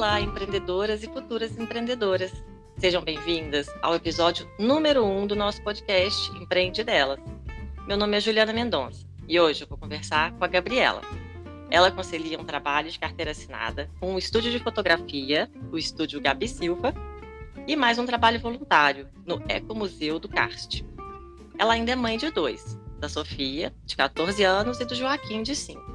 Olá, 0.00 0.18
empreendedoras 0.18 1.02
e 1.02 1.08
futuras 1.08 1.58
empreendedoras. 1.58 2.32
Sejam 2.78 3.04
bem-vindas 3.04 3.68
ao 3.82 3.94
episódio 3.94 4.50
número 4.58 5.04
1 5.04 5.20
um 5.20 5.26
do 5.26 5.36
nosso 5.36 5.62
podcast 5.62 6.34
Empreende 6.38 6.82
Delas. 6.82 7.20
Meu 7.86 7.98
nome 7.98 8.16
é 8.16 8.20
Juliana 8.20 8.50
Mendonça 8.50 9.06
e 9.28 9.38
hoje 9.38 9.62
eu 9.62 9.68
vou 9.68 9.76
conversar 9.76 10.32
com 10.32 10.42
a 10.42 10.48
Gabriela. 10.48 11.02
Ela 11.70 11.90
concilia 11.90 12.40
um 12.40 12.46
trabalho 12.46 12.90
de 12.90 12.98
carteira 12.98 13.32
assinada 13.32 13.90
com 14.00 14.14
um 14.14 14.16
estúdio 14.16 14.50
de 14.50 14.58
fotografia, 14.58 15.50
o 15.70 15.76
estúdio 15.76 16.18
Gabi 16.18 16.48
Silva, 16.48 16.94
e 17.66 17.76
mais 17.76 17.98
um 17.98 18.06
trabalho 18.06 18.40
voluntário 18.40 19.06
no 19.26 19.42
Ecomuseu 19.50 20.18
do 20.18 20.30
Karst. 20.30 20.82
Ela 21.58 21.74
ainda 21.74 21.92
é 21.92 21.94
mãe 21.94 22.16
de 22.16 22.30
dois, 22.30 22.74
da 22.98 23.06
Sofia, 23.06 23.70
de 23.84 23.96
14 23.96 24.42
anos, 24.44 24.80
e 24.80 24.84
do 24.86 24.94
Joaquim, 24.94 25.42
de 25.42 25.54
5. 25.54 25.89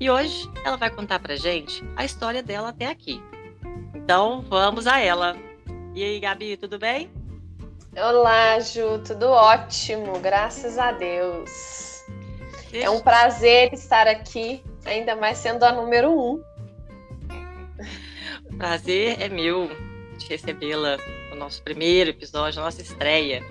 E 0.00 0.08
hoje 0.08 0.48
ela 0.64 0.76
vai 0.76 0.90
contar 0.90 1.18
pra 1.18 1.34
gente 1.34 1.82
a 1.96 2.04
história 2.04 2.40
dela 2.40 2.68
até 2.68 2.86
aqui. 2.86 3.20
Então 3.94 4.42
vamos 4.42 4.86
a 4.86 5.00
ela. 5.00 5.36
E 5.92 6.04
aí, 6.04 6.20
Gabi, 6.20 6.56
tudo 6.56 6.78
bem? 6.78 7.10
Olá, 7.96 8.60
Ju, 8.60 9.00
tudo 9.04 9.26
ótimo, 9.26 10.20
graças 10.20 10.78
a 10.78 10.92
Deus. 10.92 12.04
É 12.72 12.88
um 12.88 13.00
prazer 13.00 13.72
estar 13.72 14.06
aqui, 14.06 14.62
ainda 14.84 15.16
mais 15.16 15.38
sendo 15.38 15.64
a 15.64 15.72
número 15.72 16.10
um. 16.12 16.40
O 18.44 18.54
prazer 18.56 19.20
é 19.20 19.28
meu 19.28 19.68
de 20.16 20.26
recebê-la 20.28 20.96
no 21.30 21.36
nosso 21.36 21.60
primeiro 21.62 22.10
episódio, 22.10 22.62
nossa 22.62 22.80
estreia. 22.80 23.42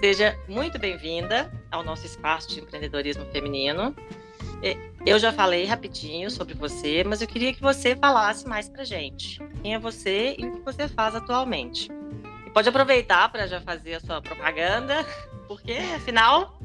Seja 0.00 0.36
muito 0.48 0.76
bem-vinda 0.76 1.52
ao 1.70 1.84
nosso 1.84 2.04
espaço 2.04 2.48
de 2.48 2.60
empreendedorismo 2.60 3.24
feminino. 3.26 3.94
Eu 5.04 5.18
já 5.18 5.32
falei 5.32 5.64
rapidinho 5.64 6.30
sobre 6.30 6.54
você, 6.54 7.02
mas 7.02 7.20
eu 7.20 7.26
queria 7.26 7.52
que 7.52 7.60
você 7.60 7.96
falasse 7.96 8.46
mais 8.46 8.68
pra 8.68 8.84
gente. 8.84 9.40
Quem 9.60 9.74
é 9.74 9.78
você 9.78 10.36
e 10.38 10.46
o 10.46 10.52
que 10.52 10.60
você 10.60 10.86
faz 10.86 11.16
atualmente. 11.16 11.90
E 12.46 12.50
pode 12.50 12.68
aproveitar 12.68 13.30
para 13.32 13.48
já 13.48 13.60
fazer 13.60 13.94
a 13.94 14.00
sua 14.00 14.22
propaganda, 14.22 15.04
porque 15.48 15.72
afinal 15.96 16.56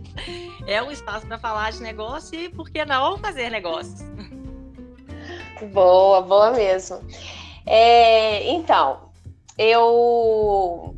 é 0.67 0.81
um 0.83 0.91
espaço 0.91 1.25
para 1.25 1.39
falar 1.39 1.71
de 1.71 1.81
negócio 1.81 2.39
e 2.39 2.47
por 2.47 2.69
que 2.69 2.85
não 2.85 3.17
fazer 3.17 3.49
negócios. 3.49 4.01
Boa, 5.73 6.21
boa 6.21 6.51
mesmo. 6.51 7.01
É, 7.65 8.47
então, 8.51 9.09
eu 9.57 10.95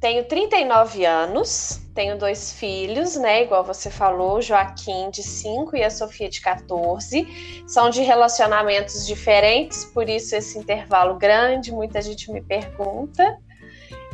tenho 0.00 0.24
39 0.24 1.06
anos, 1.06 1.85
tenho 1.96 2.18
dois 2.18 2.52
filhos, 2.52 3.16
né? 3.16 3.42
Igual 3.42 3.64
você 3.64 3.90
falou, 3.90 4.42
Joaquim 4.42 5.08
de 5.10 5.22
5 5.22 5.74
e 5.74 5.82
a 5.82 5.90
Sofia 5.90 6.28
de 6.28 6.42
14. 6.42 7.64
São 7.66 7.88
de 7.88 8.02
relacionamentos 8.02 9.06
diferentes, 9.06 9.86
por 9.86 10.08
isso 10.08 10.36
esse 10.36 10.58
intervalo 10.58 11.16
grande, 11.16 11.72
muita 11.72 12.02
gente 12.02 12.30
me 12.30 12.42
pergunta. 12.42 13.38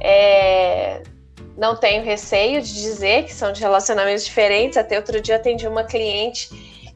É, 0.01 1.03
não 1.59 1.77
tenho 1.77 2.05
receio 2.05 2.63
de 2.63 2.73
dizer 2.73 3.25
que 3.25 3.35
são 3.35 3.53
de 3.53 3.61
relacionamentos 3.61 4.25
diferentes. 4.25 4.79
Até 4.79 4.97
outro 4.97 5.21
dia 5.21 5.37
atendi 5.37 5.67
uma 5.67 5.85
cliente 5.85 6.49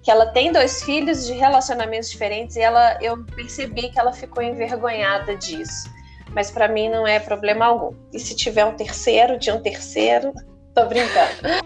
que 0.03 0.11
ela 0.11 0.27
tem 0.27 0.53
dois 0.53 0.84
filhos 0.84 1.27
de 1.27 1.33
relacionamentos 1.33 2.09
diferentes 2.09 2.55
e 2.55 2.61
ela 2.61 2.97
eu 3.03 3.25
percebi 3.25 3.91
que 3.91 3.98
ela 3.98 4.12
ficou 4.12 4.41
envergonhada 4.41 5.34
disso. 5.34 5.91
Mas 6.33 6.48
para 6.48 6.69
mim 6.69 6.89
não 6.89 7.07
é 7.07 7.19
problema 7.19 7.67
algum. 7.67 7.92
E 8.12 8.20
se 8.20 8.37
tiver 8.37 8.64
um 8.64 8.77
terceiro 8.77 9.37
de 9.37 9.51
um 9.51 9.61
terceiro, 9.61 10.33
Tô 10.77 10.85
brincando. 10.85 11.65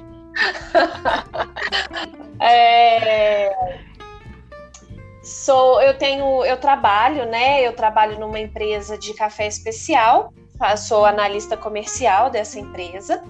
é... 2.40 3.52
Sou, 5.20 5.82
eu 5.82 5.98
tenho, 5.98 6.44
eu 6.44 6.56
trabalho, 6.56 7.26
né? 7.26 7.60
Eu 7.60 7.72
trabalho 7.72 8.20
numa 8.20 8.38
empresa 8.38 8.96
de 8.96 9.12
café 9.12 9.48
especial. 9.48 10.32
Sou 10.78 11.04
analista 11.04 11.56
comercial 11.56 12.30
dessa 12.30 12.60
empresa 12.60 13.20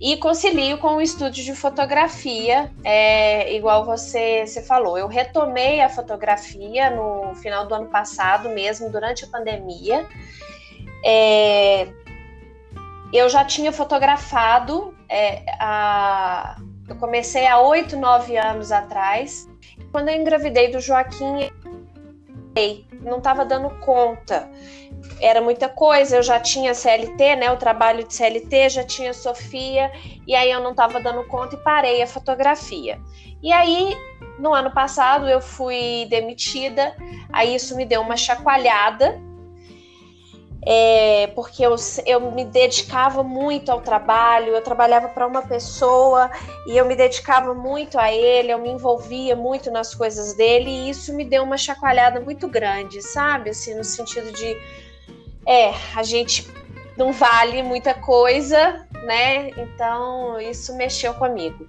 e 0.00 0.16
concilio 0.18 0.78
com 0.78 0.96
o 0.96 1.00
estúdio 1.00 1.42
de 1.42 1.54
fotografia, 1.54 2.70
é, 2.84 3.54
igual 3.54 3.84
você, 3.84 4.46
você 4.46 4.62
falou. 4.62 4.98
Eu 4.98 5.08
retomei 5.08 5.80
a 5.80 5.88
fotografia 5.88 6.90
no 6.90 7.34
final 7.36 7.66
do 7.66 7.74
ano 7.74 7.86
passado, 7.86 8.50
mesmo 8.50 8.90
durante 8.90 9.24
a 9.24 9.28
pandemia. 9.28 10.06
É, 11.04 11.88
eu 13.16 13.28
já 13.28 13.44
tinha 13.44 13.72
fotografado, 13.72 14.94
é, 15.08 15.44
a, 15.60 16.56
eu 16.88 16.96
comecei 16.96 17.46
há 17.46 17.60
oito, 17.60 17.96
nove 17.96 18.36
anos 18.36 18.70
atrás. 18.72 19.48
Quando 19.92 20.08
eu 20.08 20.16
engravidei 20.16 20.70
do 20.70 20.80
Joaquim, 20.80 21.50
não 23.02 23.18
estava 23.18 23.44
dando 23.44 23.70
conta. 23.80 24.50
Era 25.20 25.40
muita 25.40 25.68
coisa, 25.68 26.16
eu 26.16 26.22
já 26.22 26.40
tinha 26.40 26.74
CLT, 26.74 27.36
né? 27.36 27.50
O 27.50 27.56
trabalho 27.56 28.04
de 28.04 28.14
CLT, 28.14 28.70
já 28.70 28.84
tinha 28.84 29.12
Sofia, 29.12 29.90
e 30.26 30.34
aí 30.34 30.50
eu 30.50 30.60
não 30.60 30.70
estava 30.70 31.00
dando 31.00 31.24
conta 31.24 31.54
e 31.54 31.58
parei 31.58 32.02
a 32.02 32.06
fotografia. 32.06 32.98
E 33.42 33.52
aí, 33.52 33.96
no 34.38 34.54
ano 34.54 34.70
passado, 34.72 35.28
eu 35.28 35.40
fui 35.40 36.06
demitida, 36.08 36.96
aí 37.32 37.54
isso 37.54 37.76
me 37.76 37.84
deu 37.84 38.00
uma 38.00 38.16
chacoalhada, 38.16 39.20
é, 40.68 41.28
porque 41.28 41.64
eu, 41.64 41.76
eu 42.04 42.32
me 42.32 42.44
dedicava 42.44 43.22
muito 43.22 43.70
ao 43.70 43.80
trabalho, 43.80 44.48
eu 44.48 44.60
trabalhava 44.60 45.08
para 45.08 45.24
uma 45.24 45.42
pessoa 45.42 46.28
e 46.66 46.76
eu 46.76 46.84
me 46.84 46.96
dedicava 46.96 47.54
muito 47.54 47.96
a 47.96 48.12
ele, 48.12 48.50
eu 48.50 48.58
me 48.58 48.70
envolvia 48.70 49.36
muito 49.36 49.70
nas 49.70 49.94
coisas 49.94 50.34
dele 50.34 50.68
e 50.68 50.90
isso 50.90 51.14
me 51.14 51.24
deu 51.24 51.44
uma 51.44 51.56
chacoalhada 51.56 52.20
muito 52.20 52.48
grande, 52.48 53.00
sabe? 53.00 53.50
Assim, 53.50 53.76
no 53.76 53.84
sentido 53.84 54.32
de, 54.32 54.56
é, 55.46 55.72
a 55.94 56.02
gente 56.02 56.50
não 56.96 57.12
vale 57.12 57.62
muita 57.62 57.94
coisa, 57.94 58.84
né? 59.04 59.50
Então 59.50 60.40
isso 60.40 60.76
mexeu 60.76 61.14
comigo. 61.14 61.64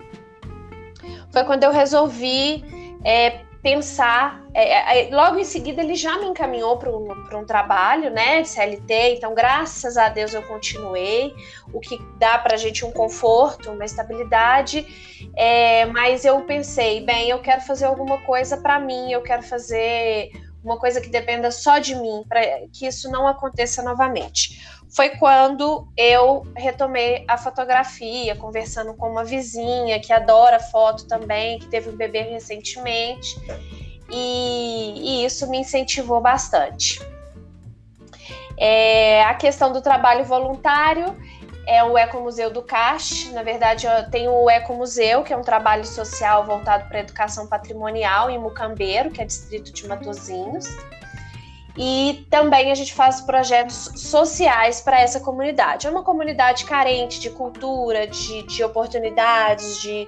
Foi 1.32 1.44
quando 1.44 1.64
eu 1.64 1.72
resolvi 1.72 2.66
é, 3.04 3.42
pensar. 3.62 4.44
É, 4.54 5.08
é, 5.08 5.16
logo 5.16 5.38
em 5.38 5.44
seguida, 5.44 5.82
ele 5.82 5.96
já 5.96 6.18
me 6.18 6.26
encaminhou 6.26 6.78
para 6.78 6.90
um, 6.90 7.12
um 7.12 7.46
trabalho, 7.46 8.10
né, 8.10 8.42
de 8.42 8.50
CLT. 8.50 9.16
Então, 9.16 9.34
graças 9.34 9.98
a 9.98 10.10
Deus, 10.10 10.34
eu 10.34 10.44
continuei, 10.44 11.34
o 11.74 11.80
que 11.80 12.00
dá 12.18 12.38
para 12.38 12.56
a 12.56 12.58
gente 12.58 12.86
um 12.86 12.92
conforto, 12.92 13.72
uma 13.72 13.86
estabilidade. 13.86 14.86
É, 15.36 15.86
mas 15.86 16.26
eu 16.26 16.42
pensei, 16.42 17.02
bem, 17.02 17.30
eu 17.30 17.40
quero 17.40 17.62
fazer 17.62 17.86
alguma 17.86 18.20
coisa 18.22 18.58
para 18.58 18.80
mim, 18.80 19.12
eu 19.12 19.22
quero 19.22 19.44
fazer 19.44 20.32
uma 20.64 20.78
coisa 20.78 21.00
que 21.00 21.10
dependa 21.10 21.50
só 21.50 21.80
de 21.80 21.96
mim, 21.96 22.24
para 22.28 22.42
que 22.74 22.86
isso 22.86 23.10
não 23.10 23.28
aconteça 23.28 23.82
novamente. 23.82 24.60
Foi 24.98 25.10
quando 25.10 25.88
eu 25.96 26.48
retomei 26.56 27.24
a 27.28 27.38
fotografia, 27.38 28.36
conversando 28.36 28.96
com 28.96 29.12
uma 29.12 29.24
vizinha 29.24 30.00
que 30.00 30.12
adora 30.12 30.60
foto 30.60 31.06
também, 31.06 31.60
que 31.60 31.68
teve 31.68 31.92
um 31.92 31.96
bebê 31.96 32.22
recentemente, 32.24 33.40
e, 34.10 34.94
e 35.22 35.24
isso 35.24 35.48
me 35.52 35.60
incentivou 35.60 36.20
bastante. 36.20 37.00
É, 38.58 39.24
a 39.26 39.36
questão 39.36 39.72
do 39.72 39.84
trabalho 39.84 40.26
voluntário 40.26 41.16
é 41.68 41.84
o 41.84 41.96
Ecomuseu 41.96 42.50
do 42.50 42.64
CAST. 42.64 43.30
Na 43.34 43.44
verdade, 43.44 43.86
eu 43.86 44.10
tenho 44.10 44.32
o 44.32 44.50
Ecomuseu, 44.50 45.22
que 45.22 45.32
é 45.32 45.38
um 45.38 45.44
trabalho 45.44 45.86
social 45.86 46.44
voltado 46.44 46.88
para 46.88 46.98
a 46.98 47.02
educação 47.02 47.46
patrimonial 47.46 48.32
em 48.32 48.40
Mucambeiro, 48.40 49.12
que 49.12 49.22
é 49.22 49.26
distrito 49.26 49.72
de 49.72 49.88
Matozinhos. 49.88 50.66
E 51.78 52.26
também 52.32 52.72
a 52.72 52.76
gente 52.76 52.94
faz 52.94 53.22
projetos 53.22 53.92
sociais 53.96 54.82
para 54.82 55.00
essa 55.00 55.20
comunidade. 55.20 55.86
É 55.86 55.90
uma 55.90 56.04
comunidade 56.04 56.66
carente 56.66 57.20
de 57.20 57.30
cultura, 57.30 58.08
de, 58.08 58.42
de 58.44 58.64
oportunidades, 58.64 59.80
de, 59.80 60.08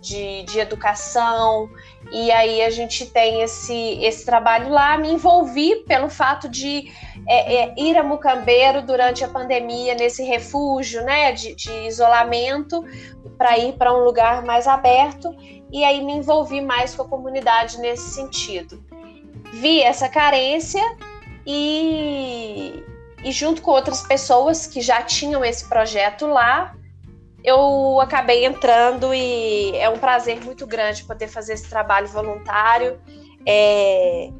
de, 0.00 0.44
de, 0.44 0.60
educação. 0.60 1.68
E 2.12 2.30
aí 2.30 2.62
a 2.62 2.70
gente 2.70 3.06
tem 3.06 3.42
esse, 3.42 3.98
esse 4.04 4.24
trabalho 4.24 4.70
lá. 4.70 4.96
Me 4.96 5.12
envolvi 5.12 5.82
pelo 5.84 6.08
fato 6.08 6.48
de 6.48 6.92
é, 7.26 7.56
é, 7.56 7.74
ir 7.76 7.98
a 7.98 8.04
Mucambeiro 8.04 8.80
durante 8.80 9.24
a 9.24 9.28
pandemia, 9.28 9.96
nesse 9.96 10.22
refúgio 10.22 11.02
né, 11.02 11.32
de, 11.32 11.56
de 11.56 11.72
isolamento, 11.88 12.84
para 13.36 13.58
ir 13.58 13.72
para 13.72 13.92
um 13.92 14.04
lugar 14.04 14.44
mais 14.44 14.68
aberto. 14.68 15.34
E 15.72 15.82
aí 15.82 16.04
me 16.04 16.12
envolvi 16.12 16.60
mais 16.60 16.94
com 16.94 17.02
a 17.02 17.08
comunidade 17.08 17.80
nesse 17.80 18.10
sentido 18.10 18.80
vi 19.52 19.82
essa 19.82 20.08
carência 20.08 20.82
e, 21.46 22.84
e 23.24 23.32
junto 23.32 23.62
com 23.62 23.70
outras 23.70 24.02
pessoas 24.02 24.66
que 24.66 24.80
já 24.80 25.02
tinham 25.02 25.44
esse 25.44 25.68
projeto 25.68 26.26
lá, 26.26 26.74
eu 27.42 28.00
acabei 28.00 28.44
entrando 28.44 29.14
e 29.14 29.74
é 29.76 29.88
um 29.88 29.98
prazer 29.98 30.44
muito 30.44 30.66
grande 30.66 31.04
poder 31.04 31.28
fazer 31.28 31.54
esse 31.54 31.68
trabalho 31.68 32.08
voluntário 32.08 33.00
é, 33.46 34.30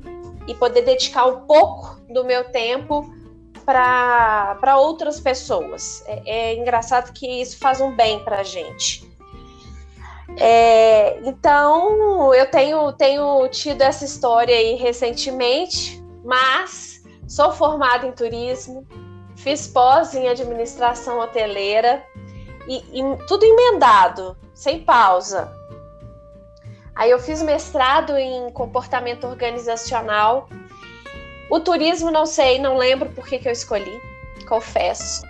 e 0.47 0.55
poder 0.55 0.83
dedicar 0.83 1.25
um 1.27 1.47
pouco 1.47 1.99
do 2.09 2.25
meu 2.25 2.45
tempo 2.45 3.11
para 3.65 4.77
outras 4.79 5.21
pessoas. 5.21 6.03
É, 6.07 6.23
é, 6.27 6.55
engraçado 6.55 7.13
que 7.13 7.41
isso 7.41 7.59
faz 7.59 7.81
um 7.81 7.95
bem 7.95 8.19
para 8.21 8.41
a 8.41 8.43
gente. 8.43 9.09
É, 10.37 11.19
então, 11.25 12.35
eu 12.35 12.47
tenho, 12.51 12.93
tenho 12.93 13.49
tido 13.49 13.83
essa 13.83 14.05
história 14.05 14.55
aí 14.55 14.75
recentemente, 14.75 16.01
Mas 16.25 16.90
sou 17.31 17.53
formada 17.53 18.05
em 18.05 18.11
turismo, 18.11 18.85
fiz 19.37 19.69
pós 19.69 20.15
em 20.17 20.29
administração 20.29 21.21
hoteleira 21.21 22.05
e, 22.67 22.79
e 22.93 23.17
tudo 23.29 23.45
emendado, 23.45 24.37
sem 24.53 24.81
pausa. 24.81 25.51
Aí 26.93 27.09
eu 27.09 27.21
fiz 27.21 27.41
mestrado 27.41 28.19
em 28.19 28.51
comportamento 28.51 29.29
organizacional. 29.29 30.49
O 31.49 31.61
turismo, 31.61 32.11
não 32.11 32.27
sei, 32.27 32.59
não 32.59 32.77
lembro 32.77 33.11
por 33.11 33.25
que, 33.27 33.39
que 33.39 33.49
eu 33.49 33.53
escolhi, 33.53 34.01
confesso. 34.49 35.23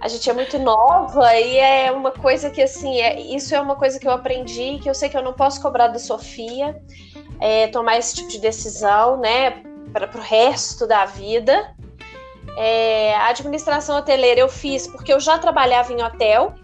A 0.00 0.06
gente 0.06 0.30
é 0.30 0.32
muito 0.32 0.60
nova 0.60 1.34
e 1.36 1.56
é 1.58 1.90
uma 1.90 2.12
coisa 2.12 2.50
que, 2.50 2.62
assim, 2.62 3.00
é, 3.00 3.20
isso 3.20 3.52
é 3.54 3.60
uma 3.60 3.74
coisa 3.74 3.98
que 3.98 4.06
eu 4.06 4.12
aprendi, 4.12 4.78
que 4.80 4.88
eu 4.88 4.94
sei 4.94 5.08
que 5.08 5.16
eu 5.16 5.22
não 5.22 5.32
posso 5.32 5.60
cobrar 5.60 5.88
da 5.88 5.98
Sofia, 5.98 6.80
é, 7.40 7.66
tomar 7.66 7.98
esse 7.98 8.14
tipo 8.14 8.28
de 8.28 8.38
decisão, 8.38 9.18
né, 9.18 9.62
para 9.92 10.08
o 10.16 10.20
resto 10.20 10.86
da 10.86 11.04
vida. 11.04 11.74
É, 12.56 13.14
a 13.16 13.28
administração 13.28 13.96
hoteleira 13.96 14.40
eu 14.40 14.48
fiz 14.48 14.86
porque 14.86 15.12
eu 15.12 15.20
já 15.20 15.38
trabalhava 15.38 15.92
em 15.92 16.02
hotel 16.02 16.54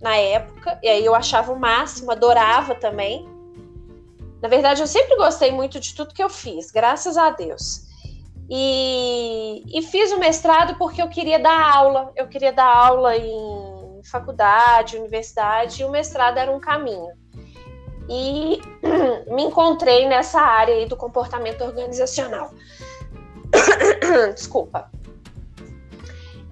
na 0.00 0.16
época, 0.16 0.78
e 0.82 0.88
aí 0.88 1.04
eu 1.04 1.14
achava 1.14 1.52
o 1.52 1.60
máximo, 1.60 2.10
adorava 2.10 2.74
também. 2.74 3.28
Na 4.40 4.48
verdade, 4.48 4.80
eu 4.80 4.86
sempre 4.86 5.14
gostei 5.16 5.52
muito 5.52 5.78
de 5.78 5.94
tudo 5.94 6.14
que 6.14 6.22
eu 6.22 6.30
fiz, 6.30 6.70
graças 6.70 7.18
a 7.18 7.30
Deus. 7.30 7.82
E, 8.48 9.62
e 9.68 9.82
fiz 9.82 10.10
o 10.10 10.18
mestrado 10.18 10.76
porque 10.76 11.00
eu 11.00 11.08
queria 11.08 11.38
dar 11.38 11.72
aula, 11.72 12.10
eu 12.16 12.26
queria 12.26 12.52
dar 12.52 12.66
aula 12.66 13.16
em 13.16 14.00
faculdade, 14.10 14.96
universidade, 14.96 15.82
e 15.82 15.84
o 15.84 15.90
mestrado 15.90 16.38
era 16.38 16.50
um 16.50 16.58
caminho. 16.58 17.19
E 18.12 18.60
me 19.32 19.44
encontrei 19.44 20.08
nessa 20.08 20.40
área 20.40 20.84
do 20.86 20.96
comportamento 20.96 21.62
organizacional. 21.62 22.50
Desculpa. 24.34 24.90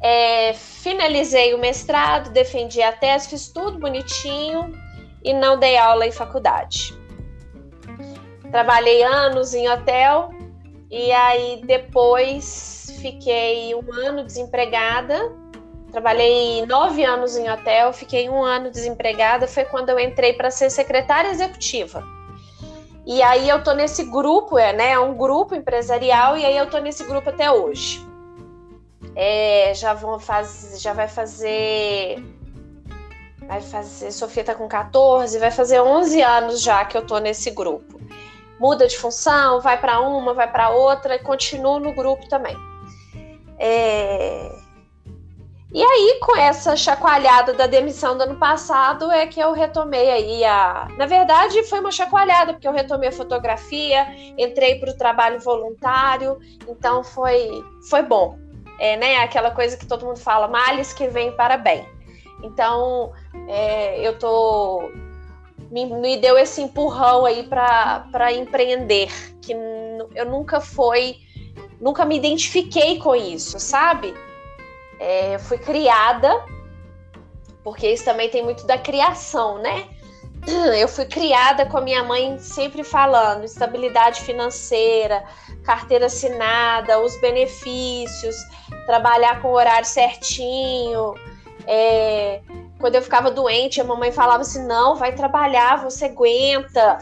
É, 0.01 0.55
finalizei 0.55 1.53
o 1.55 1.59
mestrado, 1.59 2.31
defendi 2.31 2.81
a 2.81 2.93
tese, 2.93 3.29
fiz 3.29 3.49
tudo 3.49 3.81
bonitinho 3.81 4.73
e 5.25 5.35
não 5.35 5.59
dei 5.59 5.77
aula 5.77 6.07
em 6.07 6.13
faculdade. 6.13 6.97
Trabalhei 8.53 9.03
anos 9.03 9.53
em 9.53 9.69
hotel 9.69 10.31
e 10.89 11.11
aí 11.11 11.63
depois 11.67 12.97
fiquei 13.01 13.75
um 13.75 13.93
ano 13.93 14.25
desempregada. 14.25 15.33
Trabalhei 15.91 16.67
nove 16.67 17.05
anos 17.05 17.37
em 17.37 17.51
hotel, 17.51 17.93
fiquei 17.93 18.29
um 18.29 18.43
ano 18.43 18.71
desempregada. 18.71 19.49
Foi 19.49 19.65
quando 19.65 19.89
eu 19.89 19.99
entrei 19.99 20.35
para 20.35 20.51
ser 20.51 20.71
secretária 20.71 21.31
executiva. 21.31 22.05
E 23.07 23.23
aí 23.23 23.49
eu 23.49 23.63
tô 23.63 23.73
nesse 23.73 24.05
grupo, 24.05 24.59
é, 24.59 24.73
né? 24.73 24.93
É 24.93 24.99
um 24.99 25.15
grupo 25.15 25.55
empresarial 25.55 26.37
e 26.37 26.45
aí 26.45 26.57
eu 26.57 26.69
tô 26.69 26.79
nesse 26.79 27.05
grupo 27.05 27.31
até 27.31 27.51
hoje. 27.51 28.07
É, 29.17 29.73
já 29.75 29.95
vão 29.95 30.19
fazer, 30.19 30.79
já 30.79 30.93
vai 30.93 31.09
fazer 31.09 32.23
vai 33.49 33.63
fazer, 33.63 34.13
Sofia 34.13 34.45
tá 34.45 34.55
com 34.55 34.69
14, 34.69 35.39
vai 35.39 35.51
fazer 35.51 35.81
11 35.81 36.21
anos 36.21 36.61
já 36.61 36.85
que 36.85 36.97
eu 36.97 37.07
tô 37.07 37.19
nesse 37.19 37.51
grupo. 37.51 37.99
Muda 38.61 38.87
de 38.87 38.99
função, 38.99 39.61
vai 39.63 39.81
para 39.81 40.01
uma, 40.01 40.35
vai 40.35 40.51
para 40.53 40.69
outra 40.69 41.15
e 41.17 41.19
continuo 41.21 41.81
no 41.81 41.95
grupo 41.95 42.29
também. 42.29 42.55
É... 43.59 44.53
E 45.73 45.83
aí, 45.83 46.19
com 46.23 46.35
essa 46.35 46.75
chacoalhada 46.75 47.53
da 47.53 47.67
demissão 47.67 48.17
do 48.17 48.23
ano 48.23 48.37
passado, 48.37 49.11
é 49.11 49.27
que 49.27 49.39
eu 49.39 49.53
retomei 49.53 50.11
aí 50.11 50.45
a. 50.45 50.89
Na 50.97 51.05
verdade, 51.05 51.63
foi 51.65 51.81
uma 51.81 51.93
chacoalhada, 51.93 52.55
porque 52.55 52.67
eu 52.67 52.73
retomei 52.73 53.11
a 53.11 53.13
fotografia, 53.13 54.07
entrei 54.39 54.77
para 54.81 54.91
o 54.91 54.97
trabalho 54.97 55.39
voluntário, 55.41 56.39
então 56.67 57.05
foi, 57.05 57.63
foi 57.89 58.03
bom 58.03 58.39
é, 58.79 58.97
né, 58.97 59.17
aquela 59.19 59.51
coisa 59.51 59.77
que 59.77 59.85
todo 59.85 60.07
mundo 60.07 60.19
fala, 60.19 60.47
males 60.47 60.93
que 60.93 61.09
vem 61.09 61.33
para 61.33 61.57
bem. 61.57 61.85
Então, 62.43 63.13
é, 63.49 64.07
eu 64.07 64.17
tô 64.17 64.91
me, 65.71 65.85
me, 65.85 66.17
deu 66.17 66.39
esse 66.39 66.63
empurrão 66.63 67.27
aí 67.27 67.43
para 67.43 68.33
empreender, 68.33 69.11
que 69.43 69.53
eu 70.15 70.27
nunca 70.27 70.61
foi, 70.61 71.17
nunca 71.81 72.05
me 72.05 72.17
identifiquei 72.17 72.99
com 72.99 73.15
isso, 73.17 73.59
sabe? 73.59 74.15
É, 74.99 75.39
fui 75.39 75.59
criada, 75.59 76.45
porque 77.63 77.89
isso 77.89 78.05
também 78.05 78.29
tem 78.29 78.43
muito 78.43 78.67
da 78.67 78.79
criação, 78.79 79.59
né? 79.59 79.89
Eu 80.79 80.89
fui 80.89 81.05
criada 81.05 81.67
com 81.67 81.79
a 81.79 81.81
minha 81.81 82.03
mãe 82.03 82.39
sempre 82.39 82.83
falando 82.83 83.45
estabilidade 83.45 84.23
financeira, 84.23 85.25
carteira 85.65 86.07
assinada, 86.07 87.01
os 87.01 87.21
benefícios, 87.21 88.37
trabalhar 88.87 89.41
com 89.43 89.49
o 89.49 89.55
horário 89.55 89.87
certinho. 89.87 91.15
É, 91.67 92.41
quando 92.79 92.95
eu 92.95 93.03
ficava 93.03 93.31
doente, 93.31 93.81
a 93.81 93.85
mamãe 93.85 94.13
falava 94.13 94.43
assim: 94.43 94.67
não, 94.67 94.97
vai 94.97 95.15
trabalhar, 95.15 95.83
você 95.83 96.07
aguenta. 96.07 96.99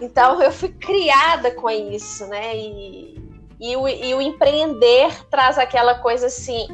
Então 0.00 0.42
eu 0.42 0.52
fui 0.52 0.68
criada 0.68 1.50
com 1.50 1.70
isso, 1.70 2.26
né? 2.26 2.56
E, 2.56 3.16
e, 3.58 3.76
o, 3.76 3.88
e 3.88 4.14
o 4.14 4.20
empreender 4.20 5.26
traz 5.30 5.58
aquela 5.58 5.94
coisa 5.96 6.26
assim: 6.26 6.66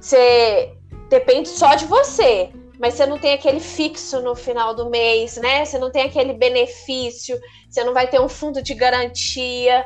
você 0.00 0.74
depende 1.08 1.48
só 1.48 1.74
de 1.74 1.84
você, 1.86 2.50
mas 2.78 2.94
você 2.94 3.06
não 3.06 3.18
tem 3.18 3.34
aquele 3.34 3.60
fixo 3.60 4.20
no 4.20 4.34
final 4.34 4.74
do 4.74 4.88
mês, 4.88 5.36
né? 5.36 5.64
Você 5.64 5.78
não 5.78 5.90
tem 5.90 6.04
aquele 6.04 6.32
benefício, 6.32 7.38
você 7.68 7.84
não 7.84 7.92
vai 7.92 8.08
ter 8.08 8.20
um 8.20 8.28
fundo 8.28 8.62
de 8.62 8.74
garantia 8.74 9.84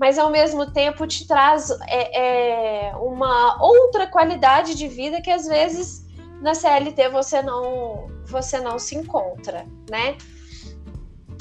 mas 0.00 0.18
ao 0.18 0.30
mesmo 0.30 0.72
tempo 0.72 1.06
te 1.06 1.28
traz 1.28 1.70
é, 1.86 2.88
é, 2.88 2.96
uma 2.96 3.62
outra 3.62 4.06
qualidade 4.06 4.74
de 4.74 4.88
vida 4.88 5.20
que 5.20 5.30
às 5.30 5.46
vezes 5.46 6.06
na 6.40 6.54
CLT 6.54 7.10
você 7.10 7.42
não 7.42 8.08
você 8.24 8.58
não 8.60 8.78
se 8.78 8.96
encontra, 8.96 9.66
né? 9.90 10.16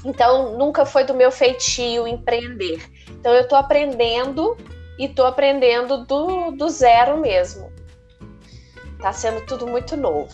Então 0.04 0.58
nunca 0.58 0.86
foi 0.86 1.06
do 1.06 1.14
meu 1.14 1.32
feitio 1.32 2.06
empreender. 2.06 2.86
Então 3.12 3.34
eu 3.34 3.44
estou 3.44 3.58
aprendendo 3.58 4.58
e 4.98 5.06
estou 5.06 5.26
aprendendo 5.26 6.06
do, 6.06 6.52
do 6.52 6.68
zero 6.68 7.18
mesmo. 7.18 7.69
Tá 9.00 9.14
sendo 9.14 9.46
tudo 9.46 9.66
muito 9.66 9.96
novo. 9.96 10.30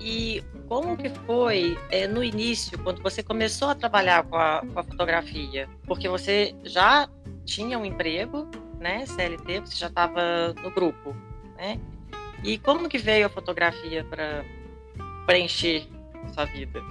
E 0.00 0.42
como 0.66 0.96
que 0.96 1.10
foi 1.10 1.78
é, 1.90 2.06
no 2.06 2.24
início, 2.24 2.78
quando 2.78 3.02
você 3.02 3.22
começou 3.22 3.68
a 3.68 3.74
trabalhar 3.74 4.24
com 4.24 4.36
a, 4.36 4.62
com 4.72 4.80
a, 4.80 4.82
fotografia? 4.82 5.68
Porque 5.86 6.08
você 6.08 6.54
já 6.64 7.08
tinha 7.44 7.78
um 7.78 7.84
emprego, 7.84 8.48
né, 8.78 9.04
CLT, 9.04 9.60
você 9.60 9.76
já 9.76 9.88
estava 9.88 10.54
no 10.62 10.70
grupo, 10.70 11.14
né? 11.56 11.78
E 12.42 12.56
como 12.56 12.88
que 12.88 12.96
veio 12.96 13.26
a 13.26 13.28
fotografia 13.28 14.02
para 14.04 14.42
preencher 15.26 15.86
sua 16.32 16.46
vida? 16.46 16.82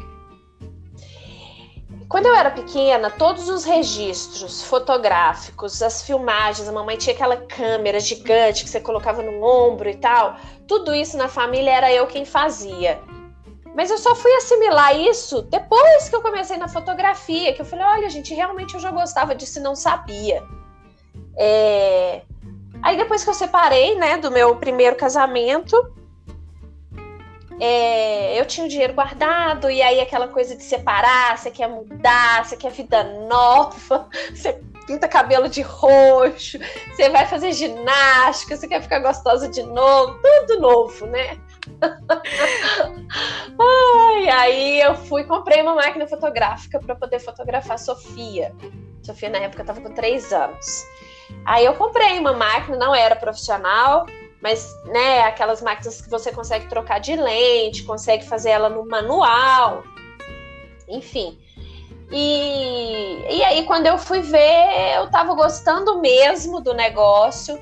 Quando 2.10 2.25
eu 2.25 2.34
era 2.34 2.50
pequena, 2.50 3.12
todos 3.12 3.48
os 3.50 3.63
registros 3.63 4.63
fotográficos, 4.63 5.80
as 5.84 6.01
filmagens, 6.01 6.68
a 6.68 6.72
mamãe 6.72 6.98
tinha 6.98 7.13
aquela 7.13 7.38
câmera 7.38 8.00
gigante 8.00 8.63
que 8.63 8.70
você 8.70 8.82
colocava 8.82 9.22
no 9.22 9.44
ombro 9.44 9.88
e 9.88 9.96
tal, 9.96 10.36
tudo 10.68 10.96
isso 10.96 11.16
na 11.16 11.28
família 11.28 11.70
era 11.70 11.94
eu 11.94 12.08
quem 12.08 12.25
fazia. 12.25 13.00
Mas 13.75 13.92
eu 13.92 14.00
só 14.00 14.16
fui 14.16 14.32
assimilar 14.34 14.98
isso 14.98 15.44
depois 15.44 16.10
que 16.10 16.16
eu 16.16 16.22
comecei 16.24 16.58
na 16.58 16.68
fotografia, 16.68 17.54
que 17.54 17.62
eu 17.62 17.66
falei, 17.66 17.86
olha, 17.86 18.10
gente, 18.10 18.34
realmente 18.34 18.74
eu 18.74 18.80
já 18.80 18.89
gostava 18.89 19.36
disso 19.36 19.60
e 19.60 19.62
não 19.62 19.75
sabia. 19.75 20.44
É... 21.38 22.24
Aí 22.82 22.98
depois 22.98 23.24
que 23.24 23.30
eu 23.30 23.36
separei, 23.36 23.94
né, 23.94 24.18
do 24.18 24.32
meu 24.32 24.56
primeiro 24.56 24.96
casamento, 24.96 25.78
é... 27.60 28.39
eu 28.39 28.46
tinha 28.46 28.66
o 28.66 28.70
dinheiro 28.70 28.94
guardado, 28.94 29.70
e 29.70 29.82
aí 29.82 30.00
aquela 30.00 30.28
coisa 30.28 30.56
de 30.56 30.63
separar, 30.63 31.38
você 31.38 31.51
quer 31.51 31.68
mudar, 31.68 32.46
você 32.46 32.56
quer 32.58 32.72
vida 32.72 33.04
nova, 33.28 34.10
você 34.34 34.62
pinta 34.88 35.08
cabelo 35.08 35.48
de 35.48 35.62
roxo, 35.62 36.58
você 36.92 37.10
vai 37.10 37.28
fazer 37.28 37.54
ginástica, 37.54 38.58
você 38.58 38.68
quer 38.68 38.82
ficar 38.82 39.00
gostosa 39.00 39.48
de 39.48 39.62
novo, 39.62 40.20
tudo 40.22 40.60
novo, 40.60 41.06
né? 41.06 41.38
Ai, 43.60 44.30
aí 44.30 44.82
eu 44.82 44.96
fui 44.96 45.24
comprei 45.25 45.62
uma 45.62 45.75
máquina 45.75 46.08
fotográfica 46.08 46.80
para 46.80 46.96
poder 46.96 47.20
fotografar 47.20 47.78
Sofia. 47.78 48.51
Sofia 49.04 49.30
na 49.30 49.39
época 49.39 49.62
estava 49.62 49.80
com 49.80 49.94
três 49.94 50.34
anos. 50.34 50.86
Aí 51.46 51.66
eu 51.66 51.75
comprei 51.75 52.18
uma 52.18 52.34
máquina, 52.34 52.78
não 52.78 52.94
era 52.94 53.16
profissional, 53.16 54.06
mas 54.41 54.74
né, 54.86 55.22
aquelas 55.22 55.62
máquinas 55.62 56.01
que 56.01 56.10
você 56.10 56.31
consegue 56.31 56.67
trocar 56.67 57.00
de 57.00 57.15
lente, 57.15 57.84
consegue 57.84 58.25
fazer 58.25 58.51
ela 58.51 58.69
no 58.69 58.86
manual, 58.88 59.84
enfim. 60.88 61.38
E, 62.12 63.24
e 63.29 63.43
aí, 63.43 63.65
quando 63.65 63.86
eu 63.86 63.98
fui 63.98 64.22
ver, 64.22 64.96
eu 64.96 65.05
estava 65.05 65.34
gostando 65.36 66.00
mesmo 66.00 66.60
do 66.60 66.74
negócio. 66.74 67.62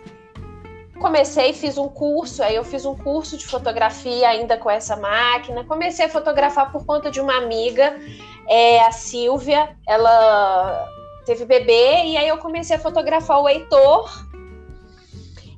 comecei, 0.99 1.53
fiz 1.53 1.77
um 1.77 1.89
curso, 1.89 2.41
aí 2.41 2.55
eu 2.55 2.63
fiz 2.63 2.85
um 2.85 2.95
curso 2.95 3.37
de 3.37 3.45
fotografia 3.45 4.29
ainda 4.29 4.57
com 4.57 4.69
essa 4.69 4.95
máquina. 4.95 5.63
Comecei 5.65 6.05
a 6.05 6.09
fotografar 6.09 6.71
por 6.71 6.85
conta 6.85 7.11
de 7.11 7.19
uma 7.19 7.37
amiga, 7.37 7.99
é, 8.47 8.79
a 8.81 8.91
Silvia, 8.91 9.75
ela 9.85 10.87
teve 11.25 11.43
bebê, 11.43 12.05
e 12.05 12.17
aí 12.17 12.27
eu 12.29 12.37
comecei 12.37 12.77
a 12.77 12.79
fotografar 12.79 13.41
o 13.41 13.49
Heitor. 13.49 14.26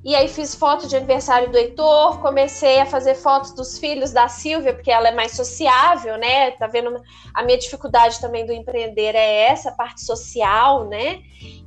E 0.10 0.16
aí 0.16 0.28
fiz 0.28 0.56
foto 0.56 0.88
de 0.88 0.96
aniversário 0.96 1.52
do 1.52 1.58
Heitor, 1.60 2.20
comecei 2.20 2.80
a 2.80 2.86
fazer 2.88 3.14
fotos 3.14 3.52
dos 3.52 3.78
filhos 3.78 4.12
da 4.12 4.28
Silvia, 4.28 4.74
porque 4.74 4.90
ela 4.90 5.10
é 5.10 5.12
mais 5.12 5.34
sociável, 5.34 6.18
né? 6.18 6.50
Tá 6.50 6.66
vendo? 6.66 7.00
A 7.32 7.44
minha 7.44 7.60
dificuldade 7.60 8.20
também 8.20 8.44
do 8.44 8.52
empreender 8.52 9.14
é 9.14 9.42
essa 9.42 9.72
parte 9.72 10.04
social, 10.04 10.86
né? 10.86 11.22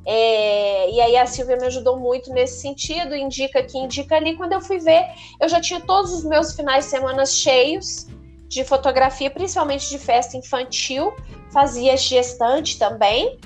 É, 0.05 0.91
e 0.91 1.01
aí 1.01 1.17
a 1.17 1.25
Silvia 1.25 1.57
me 1.57 1.67
ajudou 1.67 2.01
muito 2.01 2.33
nesse 2.33 2.61
sentido, 2.61 3.15
indica 3.15 3.61
aqui, 3.61 3.79
indica 3.79 4.17
ali. 4.17 4.37
Quando 4.37 4.55
eu 4.55 4.61
fui 4.61 4.81
ver, 4.81 5.07
eu 5.41 5.49
já 5.49 5.61
tinha 5.61 5.79
todos 5.79 6.13
os 6.13 6.25
meus 6.25 6.57
finais 6.57 6.87
de 6.87 6.91
semana 6.91 7.25
cheios 7.25 8.09
de 8.49 8.65
fotografia, 8.65 9.31
principalmente 9.31 9.89
de 9.89 10.01
festa 10.01 10.37
infantil, 10.37 11.15
fazia 11.53 11.97
gestante 11.97 12.77
também 12.77 13.39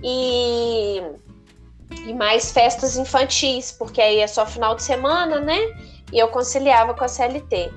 e, 0.00 1.02
e 2.06 2.12
mais 2.12 2.52
festas 2.52 2.96
infantis, 2.96 3.72
porque 3.72 4.00
aí 4.00 4.20
é 4.20 4.26
só 4.26 4.46
final 4.46 4.74
de 4.74 4.82
semana, 4.82 5.40
né? 5.40 5.58
E 6.12 6.18
eu 6.18 6.28
conciliava 6.28 6.94
com 6.94 7.04
a 7.04 7.08
CLT. 7.08 7.72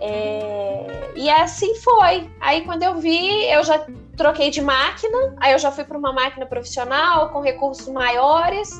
É, 0.00 1.12
e 1.16 1.28
assim 1.28 1.74
foi. 1.76 2.30
Aí 2.40 2.62
quando 2.62 2.82
eu 2.82 2.96
vi, 2.96 3.44
eu 3.50 3.64
já 3.64 3.84
troquei 4.16 4.50
de 4.50 4.60
máquina, 4.60 5.34
aí 5.38 5.52
eu 5.52 5.58
já 5.58 5.70
fui 5.70 5.84
para 5.84 5.98
uma 5.98 6.12
máquina 6.12 6.46
profissional 6.46 7.30
com 7.30 7.40
recursos 7.40 7.88
maiores 7.88 8.70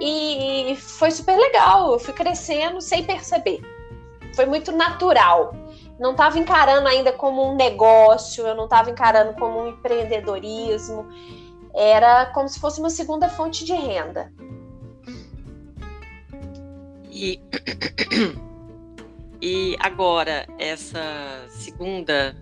e 0.00 0.76
foi 0.76 1.10
super 1.10 1.36
legal. 1.36 1.92
Eu 1.92 1.98
fui 1.98 2.14
crescendo 2.14 2.80
sem 2.80 3.04
perceber. 3.04 3.60
Foi 4.34 4.46
muito 4.46 4.72
natural. 4.72 5.54
Não 5.98 6.10
estava 6.10 6.38
encarando 6.38 6.88
ainda 6.88 7.12
como 7.12 7.52
um 7.52 7.54
negócio, 7.54 8.46
eu 8.46 8.54
não 8.54 8.64
estava 8.64 8.90
encarando 8.90 9.34
como 9.34 9.60
um 9.60 9.68
empreendedorismo. 9.68 11.06
Era 11.74 12.26
como 12.26 12.48
se 12.48 12.60
fosse 12.60 12.80
uma 12.80 12.90
segunda 12.90 13.28
fonte 13.28 13.64
de 13.64 13.72
renda. 13.72 14.32
E, 17.10 17.40
e 19.40 19.76
agora, 19.80 20.46
essa 20.58 21.46
segunda 21.48 22.36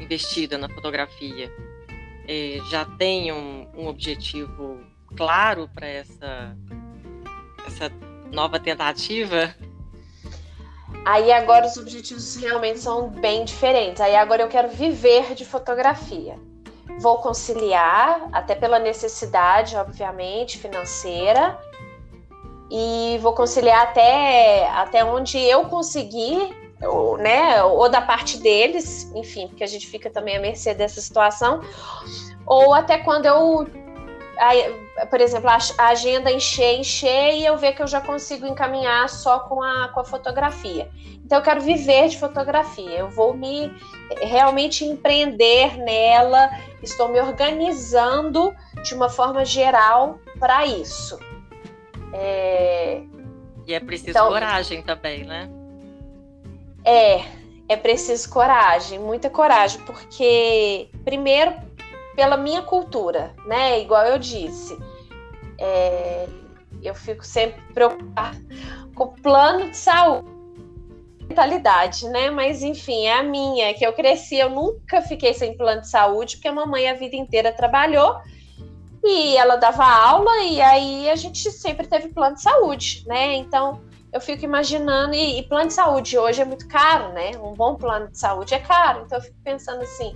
investida 0.00 0.56
na 0.56 0.68
fotografia, 0.68 1.52
é, 2.26 2.58
já 2.70 2.84
tem 2.84 3.32
um, 3.32 3.66
um 3.74 3.86
objetivo 3.86 4.80
claro 5.16 5.68
para 5.74 5.86
essa, 5.86 6.56
essa 7.66 7.90
nova 8.30 8.60
tentativa? 8.60 9.54
Aí 11.04 11.32
agora 11.32 11.66
os 11.66 11.76
objetivos 11.76 12.36
realmente 12.36 12.80
são 12.80 13.08
bem 13.08 13.44
diferentes. 13.44 14.00
Aí 14.00 14.14
agora 14.14 14.42
eu 14.42 14.48
quero 14.48 14.68
viver 14.68 15.34
de 15.34 15.44
fotografia. 15.44 16.38
Vou 16.98 17.18
conciliar, 17.18 18.28
até 18.32 18.54
pela 18.54 18.78
necessidade, 18.78 19.76
obviamente, 19.76 20.58
financeira, 20.58 21.58
e 22.70 23.18
vou 23.22 23.32
conciliar 23.32 23.82
até, 23.82 24.68
até 24.70 25.04
onde 25.04 25.38
eu 25.38 25.64
conseguir, 25.66 26.54
ou, 26.82 27.16
né, 27.16 27.62
ou 27.62 27.88
da 27.88 28.00
parte 28.00 28.38
deles, 28.38 29.10
enfim, 29.14 29.48
porque 29.48 29.64
a 29.64 29.66
gente 29.66 29.86
fica 29.86 30.10
também 30.10 30.36
à 30.36 30.40
mercê 30.40 30.74
dessa 30.74 31.00
situação, 31.00 31.60
ou 32.46 32.74
até 32.74 32.98
quando 32.98 33.26
eu, 33.26 33.66
por 35.10 35.20
exemplo, 35.20 35.48
a 35.48 35.88
agenda 35.88 36.30
encher, 36.30 36.78
encher 36.78 37.34
e 37.34 37.44
eu 37.44 37.56
ver 37.56 37.72
que 37.72 37.82
eu 37.82 37.86
já 37.86 38.00
consigo 38.00 38.46
encaminhar 38.46 39.08
só 39.08 39.40
com 39.40 39.62
a, 39.62 39.88
com 39.88 40.00
a 40.00 40.04
fotografia. 40.04 40.88
Então 41.24 41.38
eu 41.38 41.44
quero 41.44 41.60
viver 41.60 42.08
de 42.08 42.18
fotografia, 42.18 42.98
eu 42.98 43.10
vou 43.10 43.34
me 43.34 43.70
realmente 44.22 44.84
empreender 44.84 45.76
nela, 45.76 46.50
estou 46.82 47.08
me 47.08 47.20
organizando 47.20 48.54
de 48.82 48.94
uma 48.94 49.08
forma 49.08 49.44
geral 49.44 50.18
para 50.38 50.64
isso. 50.64 51.18
É... 52.12 53.02
E 53.66 53.74
é 53.74 53.80
preciso 53.80 54.10
então, 54.10 54.28
coragem 54.28 54.82
também, 54.82 55.24
né? 55.24 55.50
É, 56.84 57.24
é 57.68 57.76
preciso 57.76 58.30
coragem, 58.30 58.98
muita 58.98 59.28
coragem, 59.28 59.82
porque, 59.82 60.88
primeiro, 61.04 61.52
pela 62.18 62.36
minha 62.36 62.62
cultura, 62.62 63.32
né? 63.46 63.80
Igual 63.80 64.04
eu 64.06 64.18
disse, 64.18 64.76
é, 65.56 66.26
eu 66.82 66.92
fico 66.92 67.24
sempre 67.24 67.62
preocupada 67.72 68.36
com 68.92 69.04
o 69.04 69.12
plano 69.12 69.70
de 69.70 69.76
saúde, 69.76 70.26
mentalidade, 71.28 72.08
né? 72.08 72.28
Mas 72.28 72.60
enfim, 72.60 73.06
é 73.06 73.20
a 73.20 73.22
minha, 73.22 73.72
que 73.72 73.86
eu 73.86 73.92
cresci, 73.92 74.36
eu 74.36 74.50
nunca 74.50 75.00
fiquei 75.00 75.32
sem 75.32 75.56
plano 75.56 75.82
de 75.82 75.90
saúde, 75.90 76.38
porque 76.38 76.48
a 76.48 76.52
mamãe 76.52 76.88
a 76.88 76.94
vida 76.94 77.14
inteira 77.14 77.52
trabalhou 77.52 78.16
e 79.04 79.36
ela 79.36 79.54
dava 79.54 79.84
aula 79.84 80.42
e 80.42 80.60
aí 80.60 81.08
a 81.08 81.14
gente 81.14 81.48
sempre 81.52 81.86
teve 81.86 82.08
plano 82.08 82.34
de 82.34 82.42
saúde, 82.42 83.04
né? 83.06 83.36
Então 83.36 83.80
eu 84.12 84.20
fico 84.20 84.44
imaginando, 84.44 85.14
e, 85.14 85.38
e, 85.38 85.42
plano 85.42 85.68
de 85.68 85.74
saúde 85.74 86.18
hoje 86.18 86.40
é 86.40 86.44
muito 86.44 86.66
caro, 86.66 87.12
né? 87.12 87.32
Um 87.42 87.52
bom 87.52 87.74
plano 87.74 88.08
de 88.08 88.18
saúde 88.18 88.54
é 88.54 88.58
caro, 88.58 89.02
então 89.04 89.18
eu 89.18 89.22
fico 89.22 89.36
pensando 89.44 89.82
assim, 89.82 90.14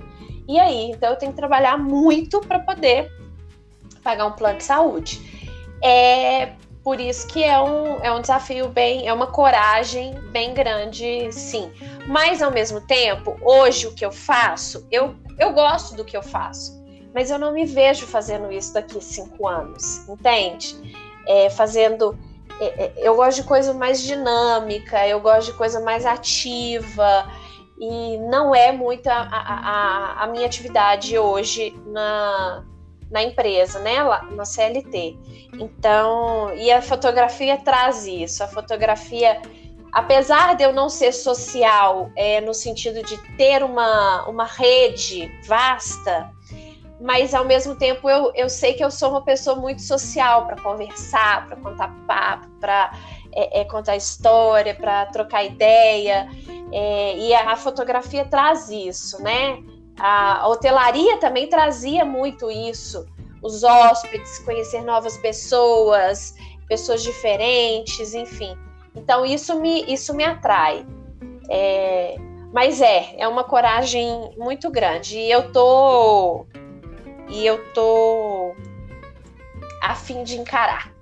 e 0.49 0.59
aí? 0.59 0.91
Então 0.91 1.11
eu 1.11 1.17
tenho 1.17 1.33
que 1.33 1.37
trabalhar 1.37 1.77
muito 1.77 2.41
para 2.41 2.59
poder 2.59 3.11
pagar 4.03 4.27
um 4.27 4.33
plano 4.33 4.59
de 4.59 4.65
saúde. 4.65 5.21
É 5.83 6.53
por 6.83 7.01
isso 7.01 7.29
que 7.29 7.45
é 7.45 7.61
um, 7.61 8.01
é 8.03 8.13
um 8.13 8.21
desafio 8.21 8.69
bem, 8.69 9.07
é 9.07 9.13
uma 9.13 9.29
coragem 9.29 10.15
bem 10.33 10.53
grande, 10.53 11.31
sim. 11.31 11.71
Mas 12.07 12.43
ao 12.43 12.51
mesmo 12.51 12.81
tempo, 12.81 13.37
hoje 13.41 13.87
o 13.87 13.95
que 13.95 14.05
eu 14.05 14.11
faço, 14.11 14.87
eu, 14.91 15.15
eu 15.39 15.53
gosto 15.53 15.95
do 15.95 16.05
que 16.05 16.17
eu 16.17 16.23
faço, 16.23 16.83
mas 17.15 17.31
eu 17.31 17.39
não 17.39 17.53
me 17.53 17.65
vejo 17.65 18.07
fazendo 18.07 18.51
isso 18.51 18.75
daqui 18.75 19.01
cinco 19.01 19.47
anos, 19.47 20.09
entende? 20.09 20.75
É, 21.29 21.49
fazendo 21.51 22.19
eu 22.97 23.16
gosto 23.16 23.42
de 23.42 23.49
coisa 23.49 23.73
mais 23.75 24.02
dinâmica, 24.02 25.07
eu 25.07 25.21
gosto 25.21 25.52
de 25.52 25.59
coisa 25.59 25.81
mais 25.81 26.07
ativa 26.07 27.26
e 27.78 28.16
não 28.19 28.54
é 28.54 28.71
muito 28.71 29.09
a, 29.09 29.23
a, 29.23 30.25
a 30.25 30.26
minha 30.28 30.47
atividade 30.47 31.19
hoje 31.19 31.75
na, 31.87 32.64
na 33.11 33.23
empresa, 33.23 33.78
né, 33.81 34.02
lá, 34.02 34.23
na 34.31 34.45
CLT. 34.45 35.19
Então, 35.54 36.54
e 36.54 36.71
a 36.71 36.81
fotografia 36.81 37.59
traz 37.59 38.07
isso. 38.07 38.42
A 38.42 38.49
fotografia, 38.49 39.40
apesar 39.92 40.54
de 40.57 40.64
eu 40.64 40.73
não 40.73 40.88
ser 40.88 41.12
social, 41.12 42.11
é, 42.16 42.40
no 42.40 42.54
sentido 42.54 43.02
de 43.02 43.19
ter 43.37 43.62
uma, 43.62 44.28
uma 44.28 44.47
rede 44.47 45.31
vasta, 45.47 46.31
mas 47.03 47.35
ao 47.35 47.45
mesmo 47.45 47.75
tempo 47.75 48.09
eu, 48.09 48.33
eu 48.37 48.49
sei 48.49 48.75
que 48.75 48.85
eu 48.85 48.91
sou 48.91 49.11
uma 49.11 49.23
pessoa 49.23 49.57
muito 49.57 49.83
social 49.83 50.47
para 50.47 50.63
conversar, 50.63 51.49
para 51.49 51.57
contar 51.57 51.93
papo, 52.07 52.49
para 52.61 52.93
é, 53.33 53.61
é, 53.61 53.65
contar 53.65 53.97
história, 53.97 54.73
para 54.73 55.07
trocar 55.07 55.43
ideia. 55.43 56.29
É, 56.71 57.17
e 57.19 57.35
a, 57.35 57.53
a, 57.53 57.57
fotografia 57.57 58.25
traz 58.25 58.71
isso, 58.71 59.21
né? 59.21 59.59
A, 59.99 60.47
hotelaria 60.47 61.17
também 61.19 61.49
trazia 61.49 62.05
muito 62.05 62.49
isso. 62.49 63.05
Os 63.43 63.65
hóspedes, 63.65 64.39
conhecer 64.39 64.83
novas 64.83 65.19
pessoas, 65.19 66.37
pessoas 66.69 67.03
diferentes, 67.03 68.15
enfim. 68.15 68.57
Então 68.95 69.27
isso 69.27 69.61
me, 69.61 69.93
isso 69.93 70.15
me 70.15 70.23
atrai. 70.23 70.87
É, 71.51 72.15
mas 72.53 72.81
é, 72.81 73.17
é 73.19 73.27
uma 73.27 73.43
coragem 73.43 74.31
muito 74.39 74.71
grande. 74.71 75.19
E 75.19 75.29
eu 75.29 75.51
tô 75.51 76.47
e 77.33 77.47
eu 77.47 77.59
tô 77.73 78.55
a 79.81 79.95
fim 79.95 80.23
de 80.23 80.37
encarar. 80.37 80.93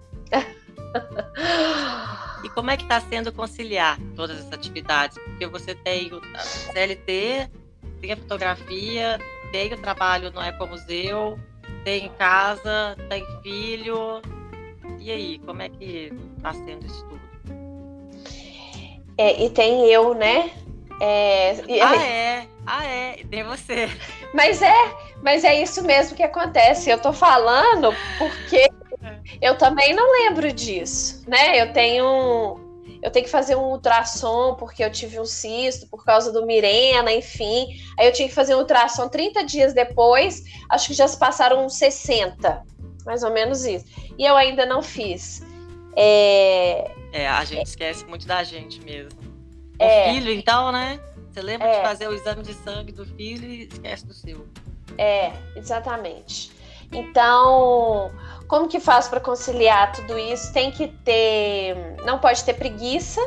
E 2.43 2.49
como 2.49 2.71
é 2.71 2.77
que 2.77 2.85
está 2.85 3.01
sendo 3.01 3.31
conciliar 3.33 3.99
todas 4.17 4.39
essas 4.39 4.53
atividades? 4.53 5.19
Porque 5.19 5.47
você 5.47 5.75
tem 5.75 6.11
o 6.13 6.21
CLT, 6.73 7.51
tem 8.01 8.13
a 8.13 8.17
fotografia, 8.17 9.19
tem 9.53 9.73
o 9.75 9.77
trabalho 9.77 10.31
no 10.31 10.41
Ecomuseu, 10.41 11.39
tem 11.85 12.09
casa, 12.19 12.97
tem 13.09 13.27
filho. 13.43 14.23
E 14.99 15.11
aí, 15.11 15.39
como 15.41 15.61
é 15.61 15.69
que 15.69 16.13
está 16.37 16.55
sendo 16.55 16.87
isso 16.87 17.05
tudo? 17.07 17.21
É, 19.19 19.45
e 19.45 19.51
tem 19.51 19.87
eu, 19.91 20.15
né? 20.15 20.51
É, 21.01 21.63
e... 21.67 21.81
Ah, 21.81 21.97
é? 21.97 22.49
Ah, 22.73 22.87
é? 22.87 23.21
E 23.21 23.25
tem 23.25 23.43
você. 23.43 23.89
Mas 24.33 24.63
é, 24.63 24.77
mas 25.25 25.43
é 25.43 25.61
isso 25.61 25.83
mesmo 25.83 26.17
que 26.17 26.23
acontece. 26.23 26.89
Eu 26.89 26.99
tô 27.01 27.13
falando 27.13 27.93
porque 28.17 28.71
eu 29.43 29.59
também 29.59 29.93
não 29.93 30.13
lembro 30.13 30.53
disso, 30.53 31.25
né? 31.29 31.61
Eu 31.61 31.73
tenho 31.73 32.61
eu 33.03 33.11
tenho 33.11 33.25
que 33.25 33.31
fazer 33.31 33.57
um 33.57 33.73
ultrassom 33.73 34.55
porque 34.55 34.85
eu 34.85 34.93
tive 34.93 35.19
um 35.19 35.25
cisto 35.25 35.89
por 35.89 36.05
causa 36.05 36.33
do 36.33 36.47
Mirena, 36.47 37.11
enfim. 37.11 37.67
Aí 37.99 38.07
eu 38.07 38.13
tinha 38.13 38.29
que 38.29 38.35
fazer 38.35 38.55
um 38.55 38.59
ultrassom 38.59 39.09
30 39.09 39.43
dias 39.45 39.75
depois, 39.75 40.45
acho 40.71 40.89
que 40.89 40.95
já 40.95 41.09
se 41.09 41.19
passaram 41.19 41.67
uns 41.67 41.77
60, 41.77 42.63
mais 43.05 43.25
ou 43.25 43.33
menos 43.33 43.65
isso. 43.65 43.87
E 44.17 44.25
eu 44.25 44.37
ainda 44.37 44.65
não 44.65 44.81
fiz. 44.81 45.43
É, 45.97 46.89
é 47.13 47.27
a 47.27 47.45
gente 47.45 47.59
é, 47.59 47.63
esquece 47.65 48.05
muito 48.05 48.29
da 48.29 48.45
gente 48.45 48.81
mesmo. 48.85 49.19
O 49.81 49.83
é, 49.83 50.13
filho, 50.13 50.31
então, 50.31 50.71
né? 50.71 51.01
Você 51.41 51.47
lembra 51.47 51.67
é, 51.67 51.77
de 51.81 51.89
fazer 51.89 52.09
o 52.09 52.13
exame 52.13 52.43
de 52.43 52.53
sangue 52.53 52.93
do 52.93 53.07
filho 53.07 53.49
e 53.49 53.63
esquece 53.63 54.07
do 54.07 54.13
seu. 54.13 54.47
É, 54.99 55.33
exatamente. 55.57 56.53
Então, 56.93 58.11
como 58.47 58.69
que 58.69 58.79
faz 58.79 59.09
para 59.09 59.21
conciliar 59.21 59.93
tudo 59.93 60.19
isso? 60.19 60.53
Tem 60.53 60.71
que 60.71 60.89
ter, 60.89 61.75
não 62.05 62.19
pode 62.19 62.45
ter 62.45 62.55
preguiça, 62.55 63.21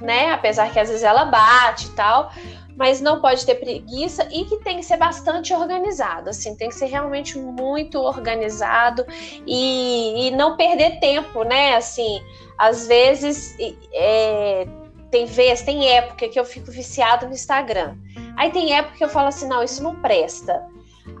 né? 0.00 0.32
Apesar 0.32 0.72
que 0.72 0.80
às 0.80 0.88
vezes 0.88 1.04
ela 1.04 1.24
bate 1.26 1.86
e 1.86 1.90
tal, 1.90 2.32
mas 2.76 3.00
não 3.00 3.20
pode 3.20 3.46
ter 3.46 3.54
preguiça 3.54 4.26
e 4.32 4.44
que 4.44 4.56
tem 4.56 4.78
que 4.78 4.84
ser 4.84 4.96
bastante 4.96 5.54
organizado, 5.54 6.30
assim, 6.30 6.56
tem 6.56 6.68
que 6.68 6.74
ser 6.74 6.86
realmente 6.86 7.38
muito 7.38 8.00
organizado 8.00 9.06
e, 9.46 10.26
e 10.26 10.30
não 10.32 10.56
perder 10.56 10.98
tempo, 10.98 11.44
né? 11.44 11.76
Assim, 11.76 12.20
às 12.58 12.88
vezes 12.88 13.54
é, 13.92 14.66
tem 15.12 15.26
vezes, 15.26 15.62
tem 15.62 15.90
época 15.90 16.26
que 16.26 16.40
eu 16.40 16.44
fico 16.44 16.72
viciado 16.72 17.26
no 17.26 17.34
Instagram. 17.34 17.94
Aí 18.34 18.50
tem 18.50 18.74
época 18.74 18.96
que 18.96 19.04
eu 19.04 19.10
falo 19.10 19.28
assim, 19.28 19.46
não, 19.46 19.62
isso 19.62 19.82
não 19.82 19.94
presta. 19.94 20.66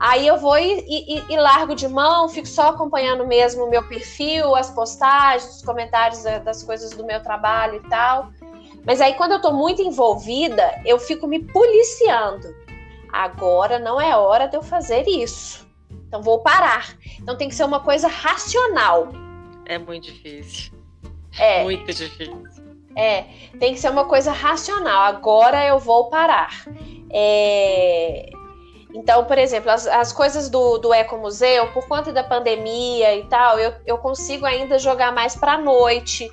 Aí 0.00 0.26
eu 0.26 0.38
vou 0.38 0.58
e, 0.58 0.80
e, 0.88 1.22
e, 1.28 1.36
largo 1.36 1.74
de 1.74 1.86
mão, 1.86 2.26
fico 2.28 2.48
só 2.48 2.70
acompanhando 2.70 3.26
mesmo 3.26 3.64
o 3.64 3.70
meu 3.70 3.86
perfil, 3.86 4.56
as 4.56 4.70
postagens, 4.70 5.56
os 5.56 5.62
comentários 5.62 6.22
das 6.42 6.62
coisas 6.62 6.92
do 6.92 7.04
meu 7.04 7.22
trabalho 7.22 7.82
e 7.84 7.88
tal. 7.90 8.30
Mas 8.86 9.00
aí, 9.00 9.12
quando 9.14 9.32
eu 9.32 9.42
tô 9.42 9.52
muito 9.52 9.82
envolvida, 9.82 10.80
eu 10.86 10.98
fico 10.98 11.26
me 11.26 11.40
policiando. 11.40 12.48
Agora 13.12 13.78
não 13.78 14.00
é 14.00 14.16
hora 14.16 14.46
de 14.46 14.56
eu 14.56 14.62
fazer 14.62 15.06
isso. 15.06 15.68
Então 16.08 16.22
vou 16.22 16.38
parar. 16.38 16.96
Então 17.20 17.36
tem 17.36 17.48
que 17.48 17.54
ser 17.54 17.64
uma 17.64 17.80
coisa 17.80 18.08
racional. 18.08 19.08
É 19.66 19.76
muito 19.78 20.04
difícil. 20.04 20.72
É. 21.38 21.62
Muito 21.62 21.92
difícil. 21.92 22.61
É, 22.96 23.24
tem 23.58 23.74
que 23.74 23.80
ser 23.80 23.90
uma 23.90 24.04
coisa 24.04 24.32
racional. 24.32 25.02
Agora 25.02 25.64
eu 25.66 25.78
vou 25.78 26.08
parar. 26.08 26.64
É... 27.10 28.30
Então, 28.94 29.24
por 29.24 29.38
exemplo, 29.38 29.70
as, 29.70 29.86
as 29.86 30.12
coisas 30.12 30.50
do, 30.50 30.76
do 30.76 30.92
Ecomuseu, 30.92 31.66
por 31.72 31.88
conta 31.88 32.12
da 32.12 32.22
pandemia 32.22 33.16
e 33.16 33.24
tal, 33.24 33.58
eu, 33.58 33.72
eu 33.86 33.96
consigo 33.98 34.44
ainda 34.44 34.78
jogar 34.78 35.12
mais 35.12 35.34
para 35.34 35.54
a 35.54 35.58
noite 35.58 36.30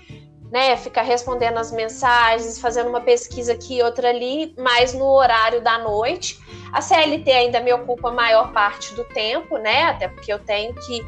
né, 0.52 0.76
ficar 0.76 1.04
respondendo 1.04 1.58
as 1.58 1.72
mensagens, 1.72 2.60
fazendo 2.60 2.90
uma 2.90 3.02
pesquisa 3.02 3.54
aqui, 3.54 3.82
outra 3.84 4.10
ali, 4.10 4.54
mais 4.58 4.94
no 4.94 5.06
horário 5.06 5.62
da 5.62 5.78
noite. 5.78 6.40
A 6.74 6.82
CLT 6.82 7.32
ainda 7.32 7.60
me 7.60 7.72
ocupa 7.72 8.10
a 8.10 8.12
maior 8.12 8.52
parte 8.52 8.94
do 8.96 9.04
tempo, 9.04 9.58
né? 9.58 9.84
Até 9.84 10.08
porque 10.08 10.32
eu 10.32 10.40
tenho 10.40 10.74
que 10.74 11.06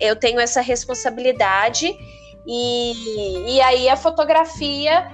eu 0.00 0.16
tenho 0.16 0.40
essa 0.40 0.60
responsabilidade 0.60 1.96
e, 2.46 3.54
e 3.54 3.60
aí 3.60 3.88
a 3.88 3.96
fotografia 3.96 5.10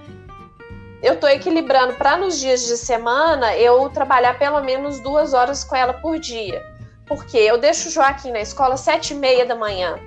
eu 1.02 1.14
estou 1.14 1.28
equilibrando 1.28 1.94
para 1.94 2.16
nos 2.16 2.38
dias 2.38 2.66
de 2.66 2.76
semana 2.76 3.54
eu 3.56 3.88
trabalhar 3.90 4.38
pelo 4.38 4.60
menos 4.62 5.00
duas 5.00 5.34
horas 5.34 5.62
com 5.62 5.76
ela 5.76 5.92
por 5.94 6.18
dia, 6.18 6.62
porque 7.06 7.36
eu 7.36 7.58
deixo 7.58 7.88
o 7.88 7.92
Joaquim 7.92 8.32
na 8.32 8.40
escola 8.40 8.76
sete 8.76 9.12
e 9.12 9.16
meia 9.16 9.44
da 9.44 9.54
manhã 9.54 9.98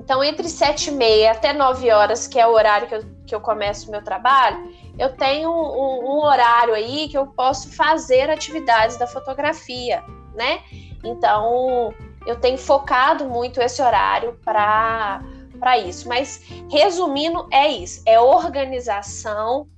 então, 0.00 0.24
entre 0.24 0.48
sete 0.48 0.88
e 0.88 0.92
meia 0.92 1.32
até 1.32 1.52
nove 1.52 1.90
horas, 1.90 2.26
que 2.26 2.38
é 2.38 2.46
o 2.46 2.52
horário 2.52 2.88
que 2.88 2.94
eu, 2.94 3.04
que 3.26 3.34
eu 3.34 3.40
começo 3.40 3.88
o 3.88 3.90
meu 3.90 4.02
trabalho, 4.02 4.72
eu 4.98 5.14
tenho 5.14 5.50
um, 5.50 6.04
um 6.04 6.24
horário 6.24 6.74
aí 6.74 7.06
que 7.08 7.18
eu 7.18 7.26
posso 7.26 7.70
fazer 7.76 8.30
atividades 8.30 8.96
da 8.96 9.06
fotografia, 9.06 10.02
né? 10.34 10.60
Então, 11.04 11.92
eu 12.26 12.36
tenho 12.36 12.56
focado 12.56 13.26
muito 13.26 13.60
esse 13.60 13.82
horário 13.82 14.38
para 14.42 15.22
para 15.60 15.78
isso. 15.78 16.08
Mas 16.08 16.40
resumindo, 16.68 17.46
é 17.52 17.68
isso: 17.68 18.02
é 18.06 18.18
organização. 18.18 19.68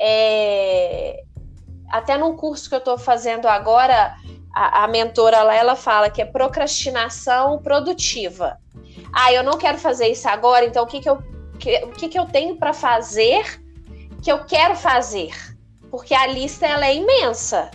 É... 0.00 1.22
Até 1.90 2.16
num 2.16 2.36
curso 2.36 2.68
que 2.68 2.74
eu 2.74 2.78
estou 2.78 2.96
fazendo 2.96 3.46
agora, 3.46 4.16
a, 4.54 4.84
a 4.84 4.88
mentora 4.88 5.42
lá 5.42 5.54
ela 5.54 5.76
fala 5.76 6.08
que 6.08 6.22
é 6.22 6.24
procrastinação 6.24 7.58
produtiva 7.58 8.58
ah, 9.14 9.32
eu 9.32 9.44
não 9.44 9.56
quero 9.56 9.78
fazer 9.78 10.08
isso 10.08 10.28
agora, 10.28 10.64
então 10.64 10.82
o 10.82 10.86
que, 10.88 11.00
que, 11.00 11.08
eu, 11.08 11.22
que, 11.58 11.84
o 11.84 11.92
que, 11.92 12.08
que 12.08 12.18
eu 12.18 12.26
tenho 12.26 12.56
para 12.56 12.72
fazer 12.72 13.62
que 14.20 14.30
eu 14.30 14.44
quero 14.44 14.74
fazer? 14.74 15.32
Porque 15.88 16.12
a 16.12 16.26
lista 16.26 16.66
ela 16.66 16.84
é 16.84 16.96
imensa. 16.96 17.70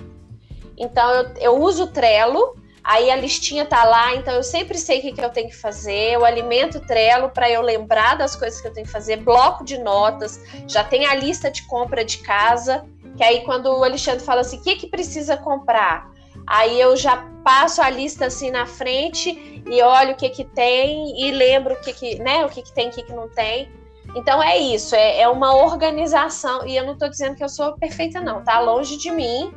Então 0.76 1.10
eu, 1.12 1.34
eu 1.36 1.62
uso 1.62 1.86
o 1.86 1.88
Trello, 1.88 2.56
aí 2.84 3.12
a 3.12 3.15
listinha 3.15 3.65
tá 3.65 3.84
lá, 3.84 4.15
então 4.15 4.34
eu 4.34 4.44
sempre 4.44 4.78
sei 4.78 5.00
o 5.00 5.02
que, 5.02 5.12
que 5.13 5.24
eu 5.24 5.30
tenho 5.30 5.50
que 5.50 5.56
fazer, 5.56 6.13
eu 6.13 6.26
alimento 6.26 6.78
o 6.78 6.82
Trello 6.82 7.30
para 7.30 7.50
eu 7.50 7.62
lembrar 7.62 8.15
das 8.15 8.36
coisas 8.36 8.62
que 8.62 8.68
eu 8.68 8.74
tenho 8.74 8.86
que 8.86 8.92
fazer, 8.92 9.18
bloco 9.18 9.63
de 9.63 9.78
notas, 9.78 10.39
já 10.68 10.84
tem 10.84 11.06
a 11.06 11.15
lista 11.15 11.52
de 11.52 11.63
compra 11.63 12.04
de 12.04 12.20
casa, 12.20 12.86
que 13.18 13.24
aí 13.24 13.42
quando 13.42 13.68
o 13.68 13.84
Alexandre 13.84 14.24
fala 14.24 14.42
assim, 14.42 14.58
o 14.58 14.62
que, 14.62 14.76
que 14.76 14.88
precisa 14.88 15.36
comprar? 15.38 16.10
Aí 16.48 16.80
eu 16.80 16.96
já 16.96 17.18
passo 17.44 17.82
a 17.82 17.89
lista 17.89 18.26
assim 18.26 18.50
na 18.50 18.65
frente 18.65 19.63
e 19.70 19.84
olho 19.84 20.13
o 20.13 20.15
que 20.15 20.30
que 20.30 20.44
tem 20.44 21.22
e 21.22 21.32
lembro 21.32 21.76
o 21.76 21.82
que 21.82 21.94
que, 21.94 22.20
né, 22.20 22.46
o 22.46 22.50
que 22.50 22.62
que 22.62 22.74
tem, 22.74 22.89
o 22.89 22.92
que 22.92 23.04
que 23.04 23.13
não 23.13 23.30
tem. 23.30 23.70
Então 24.15 24.42
é 24.42 24.58
isso, 24.58 24.96
é, 24.96 25.22
é 25.22 25.30
uma 25.30 25.56
organização 25.56 26.65
e 26.65 26.76
eu 26.76 26.84
não 26.84 26.94
estou 26.94 27.10
dizendo 27.10 27.36
que 27.36 27.44
eu 27.44 27.50
sou 27.50 27.78
perfeita 27.78 28.20
não, 28.20 28.44
tá 28.44 28.60
longe 28.60 28.98
de 28.98 29.12
mim, 29.12 29.54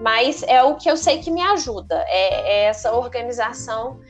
mas 0.00 0.42
é 0.44 0.62
o 0.62 0.76
que 0.76 0.90
eu 0.90 0.96
sei 0.96 1.18
que 1.18 1.30
me 1.30 1.42
ajuda, 1.42 2.04
é, 2.08 2.40
é 2.40 2.64
essa 2.64 2.92
organização 2.92 4.00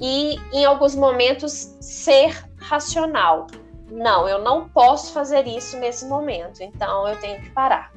e 0.00 0.36
em 0.52 0.64
alguns 0.64 0.96
momentos 0.96 1.76
ser 1.80 2.44
racional. 2.58 3.46
Não, 3.88 4.28
eu 4.28 4.42
não 4.42 4.68
posso 4.68 5.12
fazer 5.12 5.46
isso 5.46 5.78
nesse 5.78 6.06
momento, 6.06 6.60
então 6.62 7.06
eu 7.06 7.16
tenho 7.20 7.40
que 7.40 7.50
parar. 7.50 7.92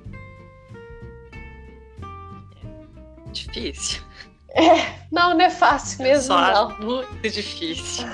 Difícil. 3.31 4.03
É, 4.51 5.07
não, 5.11 5.33
não 5.33 5.41
é 5.41 5.49
fácil 5.49 6.03
mesmo, 6.03 6.27
Só 6.27 6.39
não. 6.39 6.77
Muito 6.79 7.29
difícil. 7.29 8.05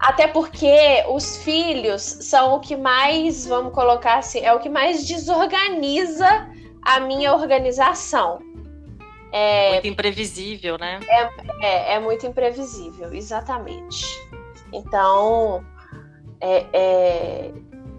Até 0.00 0.26
porque 0.26 1.04
os 1.08 1.38
filhos 1.38 2.02
são 2.02 2.54
o 2.54 2.60
que 2.60 2.76
mais, 2.76 3.46
vamos 3.46 3.72
colocar 3.72 4.18
assim, 4.18 4.40
é 4.40 4.52
o 4.52 4.58
que 4.58 4.68
mais 4.68 5.06
desorganiza 5.06 6.48
a 6.84 7.00
minha 7.00 7.34
organização. 7.34 8.40
É 9.32 9.72
muito 9.72 9.88
imprevisível, 9.88 10.78
né? 10.78 11.00
É, 11.08 11.30
é, 11.60 11.94
é 11.94 12.00
muito 12.00 12.24
imprevisível, 12.24 13.12
exatamente. 13.12 14.06
Então, 14.72 15.64
é, 16.40 16.66
é, 16.72 17.50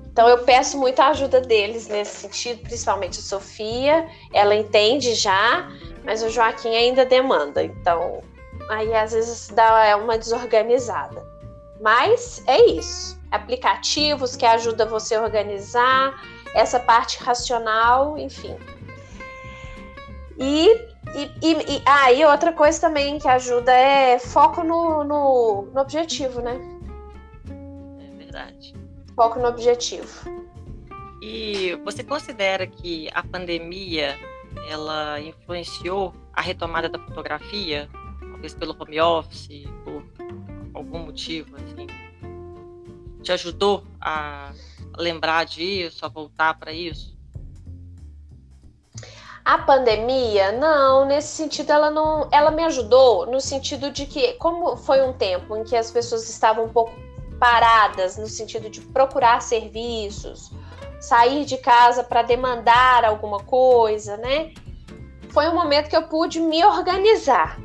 então 0.06 0.30
eu 0.30 0.46
peço 0.46 0.78
muita 0.78 1.08
ajuda 1.08 1.42
deles 1.42 1.88
nesse 1.88 2.22
sentido, 2.22 2.62
principalmente 2.62 3.20
a 3.20 3.22
Sofia, 3.22 4.08
ela 4.34 4.56
entende 4.56 5.14
já, 5.14 5.70
mas 6.06 6.24
o 6.24 6.30
Joaquim 6.30 6.74
ainda 6.74 7.06
demanda. 7.06 7.62
Então, 7.62 8.22
aí 8.70 8.94
às 8.94 9.12
vezes 9.12 9.50
dá 9.50 9.98
uma 9.98 10.18
desorganizada. 10.18 11.22
Mas 11.82 12.42
é 12.48 12.62
isso. 12.72 13.20
Aplicativos 13.30 14.38
que 14.38 14.46
ajudam 14.46 14.88
você 14.88 15.16
a 15.16 15.22
organizar, 15.22 16.16
essa 16.54 16.80
parte 16.80 17.22
racional, 17.22 18.18
enfim. 18.18 18.56
E, 20.38 20.70
e, 21.14 21.32
e, 21.42 21.78
e 21.78 21.84
ah, 21.86 22.12
e 22.12 22.26
outra 22.26 22.52
coisa 22.52 22.80
também 22.82 23.20
que 23.20 23.28
ajuda 23.28 23.72
é 23.72 24.20
foco 24.20 24.64
no, 24.64 25.04
no, 25.04 25.70
no 25.74 25.82
objetivo, 25.82 26.42
né? 26.42 26.60
É 28.00 28.18
verdade 28.18 28.86
foco 29.16 29.40
no 29.40 29.48
objetivo. 29.48 30.08
E 31.22 31.76
você 31.84 32.04
considera 32.04 32.68
que 32.68 33.10
a 33.14 33.24
pandemia 33.24 34.16
ela 34.70 35.20
influenciou 35.22 36.14
a 36.34 36.42
retomada 36.42 36.90
da 36.90 37.00
fotografia, 37.00 37.90
talvez 38.20 38.54
pelo 38.54 38.76
home 38.78 39.00
office, 39.00 39.64
por 39.84 40.04
algum 40.74 41.00
motivo 41.00 41.56
assim? 41.56 41.88
Te 43.24 43.32
ajudou 43.32 43.84
a 44.00 44.52
lembrar 44.98 45.46
disso, 45.46 46.06
a 46.06 46.10
voltar 46.10 46.60
para 46.60 46.72
isso? 46.72 47.15
A 49.46 49.60
pandemia, 49.60 50.52
não, 50.54 51.06
nesse 51.06 51.28
sentido 51.28 51.72
ela 51.72 51.92
não, 51.92 52.28
ela 52.32 52.50
me 52.50 52.64
ajudou 52.64 53.28
no 53.28 53.40
sentido 53.40 53.92
de 53.92 54.08
que 54.08 54.34
como 54.34 54.76
foi 54.76 55.04
um 55.04 55.14
tempo 55.14 55.56
em 55.56 55.64
que 55.64 55.76
as 55.76 55.92
pessoas 55.92 56.28
estavam 56.28 56.66
um 56.66 56.70
pouco 56.70 56.92
paradas 57.40 58.18
no 58.18 58.26
sentido 58.26 58.72
de 58.72 58.82
procurar 58.82 59.44
serviços, 59.44 60.52
sair 61.00 61.46
de 61.46 61.58
casa 61.58 62.04
para 62.04 62.24
demandar 62.24 63.06
alguma 63.06 63.38
coisa, 63.44 64.18
né? 64.18 64.52
Foi 65.30 65.48
um 65.48 65.54
momento 65.54 65.92
que 65.92 65.96
eu 65.96 66.08
pude 66.08 66.40
me 66.40 66.66
organizar, 66.66 67.60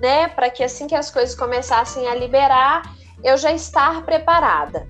né, 0.00 0.26
para 0.28 0.48
que 0.48 0.64
assim 0.64 0.86
que 0.86 0.94
as 0.94 1.10
coisas 1.10 1.34
começassem 1.34 2.08
a 2.08 2.14
liberar, 2.14 2.94
eu 3.22 3.36
já 3.36 3.52
estar 3.52 4.06
preparada. 4.06 4.88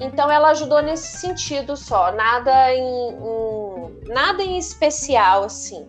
Então 0.00 0.30
ela 0.30 0.50
ajudou 0.50 0.82
nesse 0.82 1.18
sentido 1.18 1.76
só, 1.76 2.12
nada 2.12 2.74
em, 2.74 2.82
em 2.82 4.12
nada 4.12 4.42
em 4.42 4.58
especial 4.58 5.44
assim, 5.44 5.88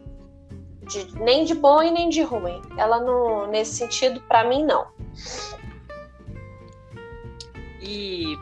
de, 0.83 1.13
nem 1.19 1.43
de 1.43 1.53
bom 1.53 1.83
e 1.83 1.91
nem 1.91 2.09
de 2.09 2.21
ruim. 2.21 2.61
Ela 2.77 2.99
não 2.99 3.47
nesse 3.47 3.75
sentido 3.75 4.21
para 4.21 4.45
mim 4.45 4.63
não. 4.63 4.87
E 7.81 8.37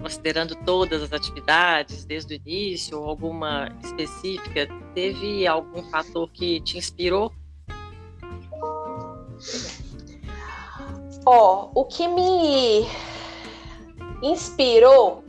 considerando 0.00 0.54
todas 0.54 1.02
as 1.02 1.12
atividades 1.12 2.04
desde 2.04 2.34
o 2.34 2.36
início, 2.36 2.98
alguma 2.98 3.68
específica, 3.84 4.66
teve 4.94 5.46
algum 5.46 5.82
fator 5.90 6.30
que 6.30 6.60
te 6.60 6.78
inspirou? 6.78 7.30
Ó, 11.26 11.70
oh, 11.74 11.80
o 11.80 11.84
que 11.84 12.08
me 12.08 12.86
inspirou 14.22 15.24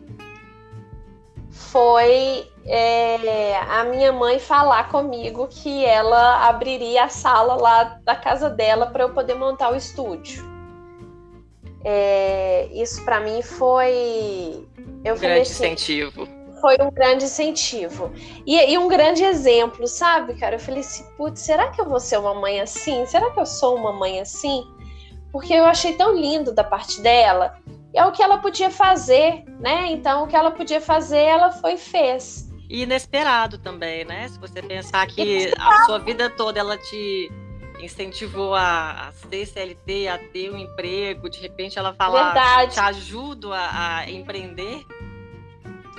foi 1.50 2.50
é, 2.66 3.58
a 3.58 3.84
minha 3.84 4.12
mãe 4.12 4.40
falar 4.40 4.90
comigo 4.90 5.48
que 5.50 5.86
ela 5.86 6.48
abriria 6.48 7.06
a 7.06 7.10
sala 7.10 7.56
lá 7.56 8.00
da 8.04 8.16
casa 8.16 8.50
dela 8.50 8.88
para 8.88 9.04
eu 9.04 9.14
poder 9.14 9.36
montar 9.36 9.72
o 9.72 9.76
estúdio. 9.76 10.50
É, 11.84 12.68
isso 12.72 13.04
para 13.04 13.20
mim 13.20 13.42
foi. 13.42 14.68
Eu 15.04 15.16
um 15.16 15.20
grande 15.20 15.42
assim, 15.42 15.52
incentivo. 15.52 16.28
Foi 16.60 16.78
um 16.80 16.92
grande 16.92 17.24
incentivo. 17.24 18.12
E, 18.46 18.56
e, 18.72 18.78
um 18.78 18.88
grande 18.88 19.24
exemplo, 19.24 19.88
sabe, 19.88 20.36
cara? 20.36 20.56
Eu 20.56 20.60
falei 20.60 20.82
assim, 20.82 21.04
putz, 21.18 21.42
será 21.42 21.70
que 21.72 21.82
eu 21.82 21.86
vou 21.86 22.00
ser 22.00 22.20
uma 22.20 22.36
mãe 22.36 22.62
assim? 22.62 23.04
Será 23.08 23.32
que 23.32 23.40
eu 23.40 23.46
sou 23.48 23.76
uma 23.76 23.92
mãe 23.92 24.20
assim? 24.20 24.64
Porque 25.32 25.54
eu 25.54 25.66
achei 25.66 25.94
tão 25.94 26.16
lindo 26.16 26.54
da 26.54 26.64
parte 26.64 27.02
dela. 27.02 27.58
E 27.94 28.00
é 28.00 28.06
o 28.06 28.12
que 28.12 28.24
ela 28.24 28.38
podia 28.38 28.70
fazer, 28.70 29.44
né? 29.60 29.92
Então, 29.92 30.24
o 30.24 30.28
que 30.28 30.36
ela 30.36 30.52
podia 30.52 30.80
fazer, 30.80 31.24
ela 31.24 31.52
foi 31.52 31.74
e 31.74 31.78
fez. 31.78 32.50
E 32.70 32.84
inesperado 32.84 33.58
também, 33.58 34.06
né? 34.06 34.28
Se 34.30 34.40
você 34.40 34.62
pensar 34.62 35.06
que 35.08 35.52
a 35.60 35.86
sua 35.86 36.00
vida 36.00 36.30
toda 36.30 36.60
ela 36.60 36.78
te 36.78 37.30
incentivou 37.82 38.56
a, 38.56 39.08
a 39.08 39.12
ser 39.12 39.46
CLT, 39.46 40.08
a 40.08 40.18
ter 40.18 40.52
um 40.52 40.58
emprego, 40.58 41.30
de 41.30 41.40
repente 41.40 41.78
ela 41.78 41.94
fala, 41.94 42.26
Verdade. 42.26 42.74
te 42.74 42.80
ajudo 42.80 43.52
a, 43.52 43.98
a 43.98 44.12
empreender. 44.12 44.86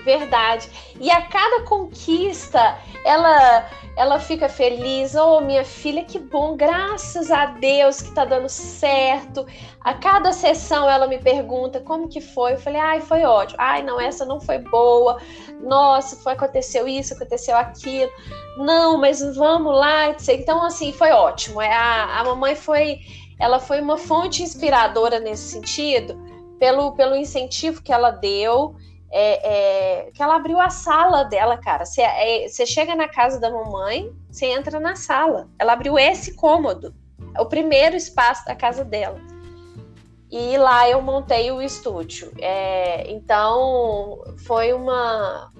Verdade. 0.05 0.69
E 1.01 1.11
a 1.11 1.23
cada 1.23 1.62
conquista, 1.65 2.79
ela 3.05 3.69
ela 3.97 4.19
fica 4.19 4.49
feliz. 4.49 5.15
Oh, 5.15 5.41
minha 5.41 5.65
filha, 5.65 6.05
que 6.05 6.19
bom, 6.19 6.57
graças 6.57 7.31
a 7.31 7.47
Deus 7.47 8.01
que 8.01 8.11
tá 8.12 8.25
dando 8.25 8.49
certo. 8.49 9.47
A 9.81 9.95
cada 9.95 10.33
sessão 10.33 10.88
ela 10.88 11.07
me 11.07 11.19
pergunta 11.19 11.81
como 11.81 12.09
que 12.09 12.21
foi. 12.21 12.55
Eu 12.55 12.59
falei, 12.59 12.81
ai, 12.81 13.01
foi 13.01 13.25
ótimo. 13.25 13.59
Ai, 13.61 13.83
não, 13.83 14.01
essa 14.01 14.25
não 14.25 14.41
foi 14.41 14.59
boa. 14.59 15.21
Nossa, 15.61 16.17
foi 16.17 16.33
aconteceu 16.33 16.88
isso, 16.88 17.15
aconteceu 17.15 17.57
aquilo. 17.57 18.11
Não, 18.57 18.99
mas 18.99 19.21
vamos 19.37 19.75
lá. 19.75 20.09
Então, 20.29 20.65
assim, 20.65 20.93
foi 20.93 21.11
ótimo. 21.11 21.61
É, 21.61 21.73
a, 21.73 22.21
a 22.21 22.25
mamãe 22.25 22.55
foi, 22.55 23.01
ela 23.38 23.59
foi 23.59 23.81
uma 23.81 23.99
fonte 23.99 24.43
inspiradora 24.43 25.21
nesse 25.21 25.51
sentido, 25.51 26.19
pelo, 26.59 26.93
pelo 26.93 27.15
incentivo 27.15 27.83
que 27.83 27.93
ela 27.93 28.11
deu 28.11 28.75
é, 29.12 30.07
é, 30.07 30.11
que 30.11 30.22
ela 30.22 30.37
abriu 30.37 30.59
a 30.59 30.70
sala 30.70 31.25
dela, 31.25 31.59
cara. 31.59 31.85
Você 31.85 32.01
é, 32.01 32.48
chega 32.66 32.96
na 32.96 33.07
casa 33.07 33.38
da 33.38 33.51
mamãe, 33.51 34.11
você 34.31 34.46
entra 34.46 34.81
na 34.81 34.96
sala. 34.96 35.48
Ela 35.59 35.75
abriu 35.75 35.98
esse 35.98 36.35
cômodo, 36.35 36.94
o 37.38 37.44
primeiro 37.44 37.94
espaço 37.94 38.44
da 38.46 38.57
casa 38.57 38.85
dela. 38.85 39.20
E 40.31 40.57
lá 40.57 40.88
eu 40.88 41.03
montei 41.03 41.53
o 41.53 41.61
estúdio. 41.61 42.33
É, 42.40 43.12
então 43.12 44.25
foi 44.46 44.72
uma 44.72 45.53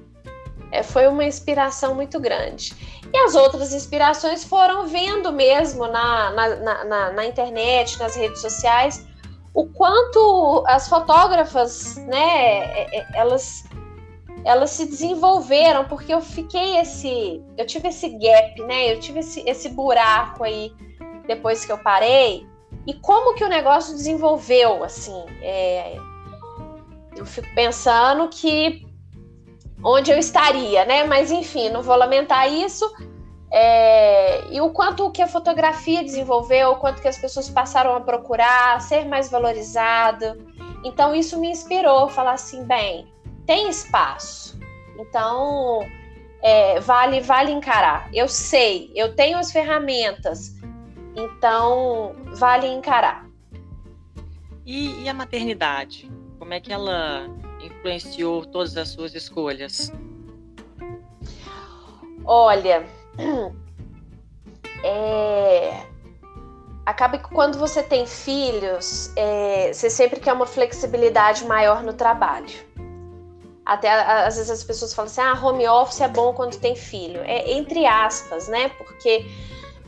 é, 0.71 0.83
foi 0.83 1.07
uma 1.07 1.23
inspiração 1.23 1.95
muito 1.95 2.19
grande. 2.19 2.75
E 3.13 3.19
as 3.19 3.35
outras 3.35 3.75
inspirações 3.75 4.43
foram 4.43 4.87
vendo 4.87 5.31
mesmo 5.31 5.87
na, 5.87 6.31
na, 6.31 6.85
na, 6.85 7.13
na 7.13 7.27
internet, 7.27 7.99
nas 7.99 8.17
redes 8.17 8.41
sociais, 8.41 9.07
o 9.55 9.67
quanto 9.67 10.65
as 10.67 10.89
fotógrafas, 10.89 11.97
né, 11.97 12.65
é, 12.65 12.99
é, 12.99 13.07
elas 13.15 13.65
elas 14.45 14.71
se 14.71 14.87
desenvolveram 14.87 15.85
porque 15.85 16.13
eu 16.13 16.21
fiquei 16.21 16.79
esse, 16.79 17.41
eu 17.57 17.65
tive 17.65 17.89
esse 17.89 18.09
gap, 18.09 18.61
né? 18.63 18.93
Eu 18.93 18.99
tive 18.99 19.21
esse, 19.21 19.41
esse 19.49 19.69
buraco 19.69 20.43
aí 20.43 20.73
depois 21.29 21.65
que 21.65 21.71
eu 21.71 21.79
parei 21.79 22.45
e 22.87 22.95
como 22.95 23.35
que 23.35 23.45
o 23.45 23.49
negócio 23.49 23.95
desenvolveu, 23.95 24.83
assim, 24.83 25.25
é, 25.41 25.97
eu 27.17 27.25
fico 27.25 27.47
pensando 27.55 28.29
que 28.29 28.85
onde 29.85 30.11
eu 30.11 30.19
estaria, 30.19 30.85
né? 30.85 31.05
Mas 31.05 31.31
enfim, 31.31 31.69
não 31.69 31.83
vou 31.83 31.95
lamentar 31.95 32.53
isso. 32.53 32.85
É, 33.55 34.51
e 34.51 34.63
o 34.63 34.71
quanto 34.71 35.11
que 35.11 35.21
a 35.21 35.29
fotografia 35.29 36.03
desenvolveu, 36.03 36.71
o 36.71 36.77
quanto 36.77 37.03
que 37.03 37.09
as 37.09 37.19
pessoas 37.19 37.51
passaram 37.51 37.95
a 37.95 38.01
procurar, 38.01 38.81
ser 38.81 39.05
mais 39.05 39.31
valorizado. 39.31 40.39
Então 40.83 41.15
isso 41.15 41.39
me 41.39 41.51
inspirou, 41.51 42.09
falar 42.09 42.33
assim, 42.33 42.65
bem, 42.65 43.07
tem 43.47 43.69
espaço. 43.69 44.59
Então 44.99 45.87
é, 46.43 46.81
vale 46.81 47.21
vale 47.21 47.53
encarar. 47.53 48.09
Eu 48.15 48.27
sei, 48.27 48.91
eu 48.95 49.15
tenho 49.15 49.37
as 49.37 49.53
ferramentas. 49.53 50.55
Então 51.15 52.17
vale 52.35 52.67
encarar. 52.67 53.29
E, 54.65 55.03
e 55.03 55.09
a 55.11 55.13
maternidade? 55.13 56.11
Como 56.39 56.55
é 56.55 56.61
que 56.61 56.73
ela 56.73 57.29
influenciou 57.61 58.47
todas 58.47 58.79
as 58.79 58.89
suas 58.89 59.15
escolhas? 59.15 59.93
Olha, 62.25 62.87
é, 64.85 65.83
acaba 66.87 67.19
que 67.19 67.29
quando 67.29 67.59
você 67.59 67.83
tem 67.83 68.07
filhos, 68.07 69.13
é, 69.17 69.73
você 69.73 69.89
sempre 69.91 70.21
quer 70.21 70.33
uma 70.33 70.47
flexibilidade 70.47 71.45
maior 71.45 71.83
no 71.83 71.93
trabalho. 71.93 72.73
Até 73.65 73.91
às 73.91 74.37
vezes 74.37 74.51
as 74.51 74.65
pessoas 74.65 74.93
falam 74.93 75.11
assim: 75.11 75.21
ah, 75.21 75.39
home 75.41 75.67
office 75.69 76.01
é 76.01 76.09
bom 76.09 76.35
quando 76.35 76.59
tem 76.59 76.75
filho. 76.75 77.21
É 77.25 77.53
entre 77.53 77.87
aspas, 77.87 78.49
né? 78.49 78.71
Porque 78.71 79.25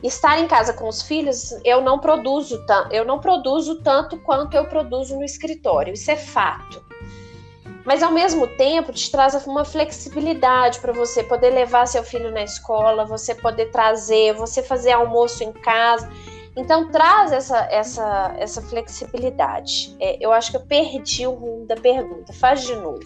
estar 0.02 0.38
em 0.38 0.46
casa 0.46 0.72
com 0.72 0.87
os 0.87 1.02
filhos, 1.02 1.52
eu 1.64 1.80
não 1.80 1.98
produzo 1.98 2.64
eu 2.90 3.04
não 3.04 3.18
produzo 3.18 3.82
tanto 3.82 4.16
quanto 4.18 4.54
eu 4.54 4.66
produzo 4.66 5.16
no 5.16 5.24
escritório. 5.24 5.94
Isso 5.94 6.10
é 6.10 6.16
fato 6.16 6.93
mas 7.85 8.03
ao 8.03 8.11
mesmo 8.11 8.47
tempo 8.47 8.92
te 8.92 9.11
traz 9.11 9.35
uma 9.47 9.64
flexibilidade 9.64 10.81
para 10.81 10.92
você 10.92 11.23
poder 11.23 11.51
levar 11.51 11.87
seu 11.87 12.03
filho 12.03 12.31
na 12.31 12.42
escola, 12.42 13.05
você 13.05 13.35
poder 13.35 13.66
trazer, 13.70 14.35
você 14.35 14.62
fazer 14.62 14.92
almoço 14.92 15.44
em 15.44 15.53
casa. 15.53 16.11
Então 16.57 16.90
traz 16.90 17.33
essa 17.33 17.59
essa 17.70 18.35
essa 18.38 18.62
flexibilidade. 18.62 19.94
É, 20.01 20.16
eu 20.25 20.33
acho 20.33 20.51
que 20.51 20.57
eu 20.57 20.62
perdi 20.62 21.27
o 21.27 21.33
rumo 21.33 21.66
da 21.66 21.77
pergunta. 21.77 22.33
Faz 22.33 22.62
de 22.62 22.75
novo. 22.77 23.05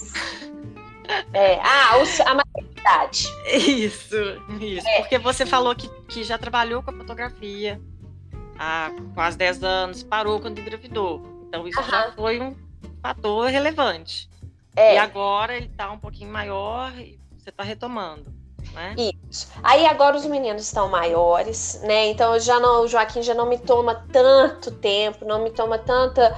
É, 1.32 1.58
ah, 1.62 1.94
a 2.26 2.34
maternidade. 2.34 3.32
Isso, 3.46 4.14
isso. 4.60 4.86
É. 4.86 5.00
Porque 5.00 5.18
você 5.18 5.46
falou 5.46 5.74
que, 5.74 5.88
que 6.06 6.22
já 6.22 6.36
trabalhou 6.36 6.82
com 6.82 6.90
a 6.90 6.94
fotografia 6.94 7.80
há 8.58 8.90
quase 9.14 9.38
10 9.38 9.64
anos, 9.64 10.02
parou 10.02 10.38
quando 10.38 10.58
engravidou. 10.58 11.22
Então 11.48 11.66
isso 11.66 11.82
já 11.82 12.12
foi 12.12 12.40
um 12.40 12.54
fator 13.00 13.48
relevante. 13.48 14.28
É. 14.78 14.94
E 14.94 14.98
agora 14.98 15.56
ele 15.56 15.68
tá 15.68 15.90
um 15.90 15.98
pouquinho 15.98 16.30
maior 16.30 16.96
e 16.96 17.18
você 17.36 17.50
tá 17.50 17.64
retomando. 17.64 18.32
Né? 18.72 18.94
Isso. 19.28 19.48
Aí 19.62 19.86
agora 19.86 20.16
os 20.16 20.24
meninos 20.26 20.62
estão 20.62 20.88
maiores, 20.88 21.80
né? 21.82 22.06
Então 22.08 22.38
já 22.38 22.60
não, 22.60 22.84
o 22.84 22.88
Joaquim 22.88 23.22
já 23.22 23.34
não 23.34 23.48
me 23.48 23.58
toma 23.58 24.06
tanto 24.12 24.70
tempo, 24.70 25.24
não 25.24 25.42
me 25.42 25.50
toma 25.50 25.78
tanta 25.78 26.36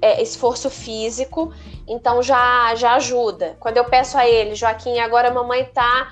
é, 0.00 0.22
esforço 0.22 0.70
físico, 0.70 1.52
então 1.88 2.22
já 2.22 2.74
já 2.76 2.94
ajuda. 2.94 3.56
Quando 3.58 3.78
eu 3.78 3.84
peço 3.84 4.16
a 4.16 4.28
ele, 4.28 4.54
Joaquim, 4.54 4.98
agora 5.00 5.28
a 5.28 5.34
mamãe 5.34 5.64
tá 5.64 6.10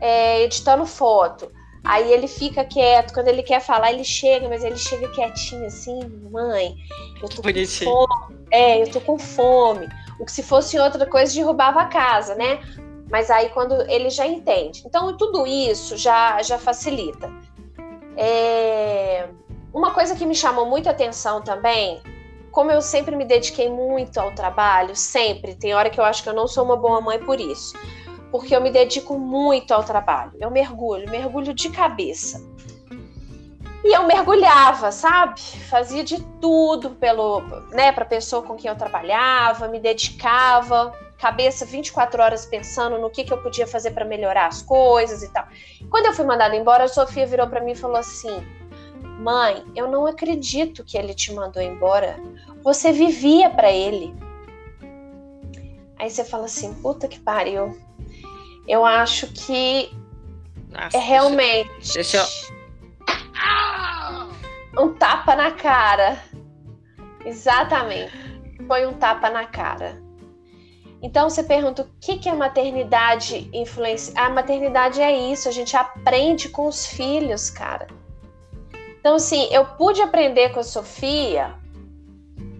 é, 0.00 0.42
editando 0.42 0.86
foto. 0.86 1.50
Aí 1.82 2.12
ele 2.12 2.28
fica 2.28 2.64
quieto, 2.64 3.12
quando 3.12 3.26
ele 3.26 3.42
quer 3.42 3.60
falar, 3.60 3.92
ele 3.92 4.04
chega, 4.04 4.48
mas 4.48 4.62
ele 4.62 4.76
chega 4.76 5.08
quietinho 5.08 5.66
assim, 5.66 6.00
mãe, 6.30 6.76
eu 7.20 7.28
tô 7.28 7.42
Bonitinho. 7.42 7.90
com 7.90 8.06
fome. 8.06 8.46
É, 8.52 8.82
eu 8.82 8.90
tô 8.90 9.00
com 9.00 9.18
fome. 9.18 9.88
O 10.22 10.24
que 10.24 10.30
se 10.30 10.44
fosse 10.44 10.78
outra 10.78 11.04
coisa 11.04 11.34
derrubava 11.34 11.80
a 11.80 11.86
casa, 11.86 12.36
né? 12.36 12.60
Mas 13.10 13.28
aí 13.28 13.48
quando 13.48 13.74
ele 13.90 14.08
já 14.08 14.24
entende. 14.24 14.84
Então 14.86 15.16
tudo 15.16 15.44
isso 15.44 15.96
já, 15.96 16.40
já 16.42 16.56
facilita. 16.58 17.28
É... 18.16 19.28
Uma 19.74 19.90
coisa 19.90 20.14
que 20.14 20.24
me 20.24 20.34
chamou 20.36 20.64
muita 20.64 20.90
atenção 20.90 21.42
também, 21.42 22.00
como 22.52 22.70
eu 22.70 22.80
sempre 22.80 23.16
me 23.16 23.24
dediquei 23.24 23.68
muito 23.68 24.18
ao 24.18 24.32
trabalho, 24.32 24.94
sempre, 24.94 25.56
tem 25.56 25.74
hora 25.74 25.90
que 25.90 25.98
eu 25.98 26.04
acho 26.04 26.22
que 26.22 26.28
eu 26.28 26.34
não 26.34 26.46
sou 26.46 26.64
uma 26.64 26.76
boa 26.76 27.00
mãe 27.00 27.18
por 27.18 27.40
isso, 27.40 27.76
porque 28.30 28.54
eu 28.54 28.60
me 28.60 28.70
dedico 28.70 29.18
muito 29.18 29.72
ao 29.74 29.82
trabalho. 29.82 30.34
Eu 30.38 30.52
mergulho, 30.52 31.10
mergulho 31.10 31.52
de 31.52 31.68
cabeça. 31.68 32.40
E 33.84 33.92
eu 33.96 34.06
mergulhava, 34.06 34.92
sabe? 34.92 35.40
Fazia 35.40 36.04
de 36.04 36.22
tudo 36.40 36.90
pelo, 36.90 37.40
né, 37.70 37.90
para 37.90 38.04
a 38.04 38.06
pessoa 38.06 38.42
com 38.42 38.54
quem 38.54 38.70
eu 38.70 38.76
trabalhava, 38.76 39.66
me 39.66 39.80
dedicava, 39.80 40.92
cabeça 41.18 41.64
24 41.64 42.22
horas 42.22 42.46
pensando 42.46 42.98
no 42.98 43.10
que, 43.10 43.24
que 43.24 43.32
eu 43.32 43.42
podia 43.42 43.66
fazer 43.66 43.90
para 43.90 44.04
melhorar 44.04 44.46
as 44.46 44.62
coisas 44.62 45.22
e 45.22 45.32
tal. 45.32 45.46
Quando 45.90 46.06
eu 46.06 46.12
fui 46.12 46.24
mandada 46.24 46.54
embora, 46.54 46.84
a 46.84 46.88
Sofia 46.88 47.26
virou 47.26 47.48
para 47.48 47.60
mim 47.60 47.72
e 47.72 47.76
falou 47.76 47.96
assim: 47.96 48.44
"Mãe, 49.18 49.64
eu 49.74 49.88
não 49.90 50.06
acredito 50.06 50.84
que 50.84 50.96
ele 50.96 51.14
te 51.14 51.32
mandou 51.32 51.62
embora. 51.62 52.20
Você 52.62 52.92
vivia 52.92 53.50
para 53.50 53.70
ele." 53.70 54.14
Aí 56.02 56.10
você 56.10 56.24
fala 56.24 56.46
assim, 56.46 56.74
puta 56.82 57.06
que 57.06 57.20
pariu. 57.20 57.78
Eu 58.66 58.84
acho 58.84 59.28
que 59.28 59.88
Nossa, 60.68 60.96
é 60.96 61.00
realmente 61.00 61.70
deixa, 61.74 61.94
deixa 61.94 62.16
eu... 62.16 62.61
um 64.78 64.94
tapa 64.94 65.36
na 65.36 65.50
cara. 65.50 66.22
Exatamente. 67.24 68.12
Foi 68.66 68.86
um 68.86 68.94
tapa 68.94 69.30
na 69.30 69.46
cara. 69.46 70.02
Então 71.02 71.28
você 71.28 71.42
pergunta 71.42 71.82
o 71.82 71.88
que, 72.00 72.16
que 72.18 72.28
a 72.28 72.34
maternidade 72.34 73.50
influencia. 73.52 74.14
A 74.16 74.30
maternidade 74.30 75.00
é 75.00 75.12
isso, 75.12 75.48
a 75.48 75.52
gente 75.52 75.76
aprende 75.76 76.48
com 76.48 76.66
os 76.66 76.86
filhos, 76.86 77.50
cara. 77.50 77.88
Então, 79.00 79.16
assim, 79.16 79.48
eu 79.52 79.64
pude 79.64 80.00
aprender 80.00 80.50
com 80.50 80.60
a 80.60 80.62
Sofia 80.62 81.54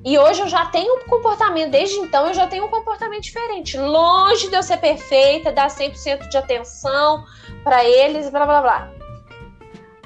e 0.05 0.19
hoje 0.19 0.41
eu 0.41 0.49
já 0.49 0.67
tenho 0.67 0.97
um 0.97 1.05
comportamento, 1.09 1.71
desde 1.71 1.97
então 2.01 2.27
eu 2.27 2.35
já 2.35 2.49
tenho 2.49 2.65
um 2.65 2.69
comportamento 2.69 3.23
diferente. 3.23 3.79
Longe 3.79 4.49
de 4.49 4.57
eu 4.57 4.63
ser 4.65 4.79
perfeita, 4.79 5.53
dar 5.53 5.69
100% 5.69 6.29
de 6.29 6.37
atenção 6.37 7.25
para 7.63 7.85
eles, 7.85 8.29
blá 8.29 8.45
blá 8.45 8.61
blá. 8.61 9.02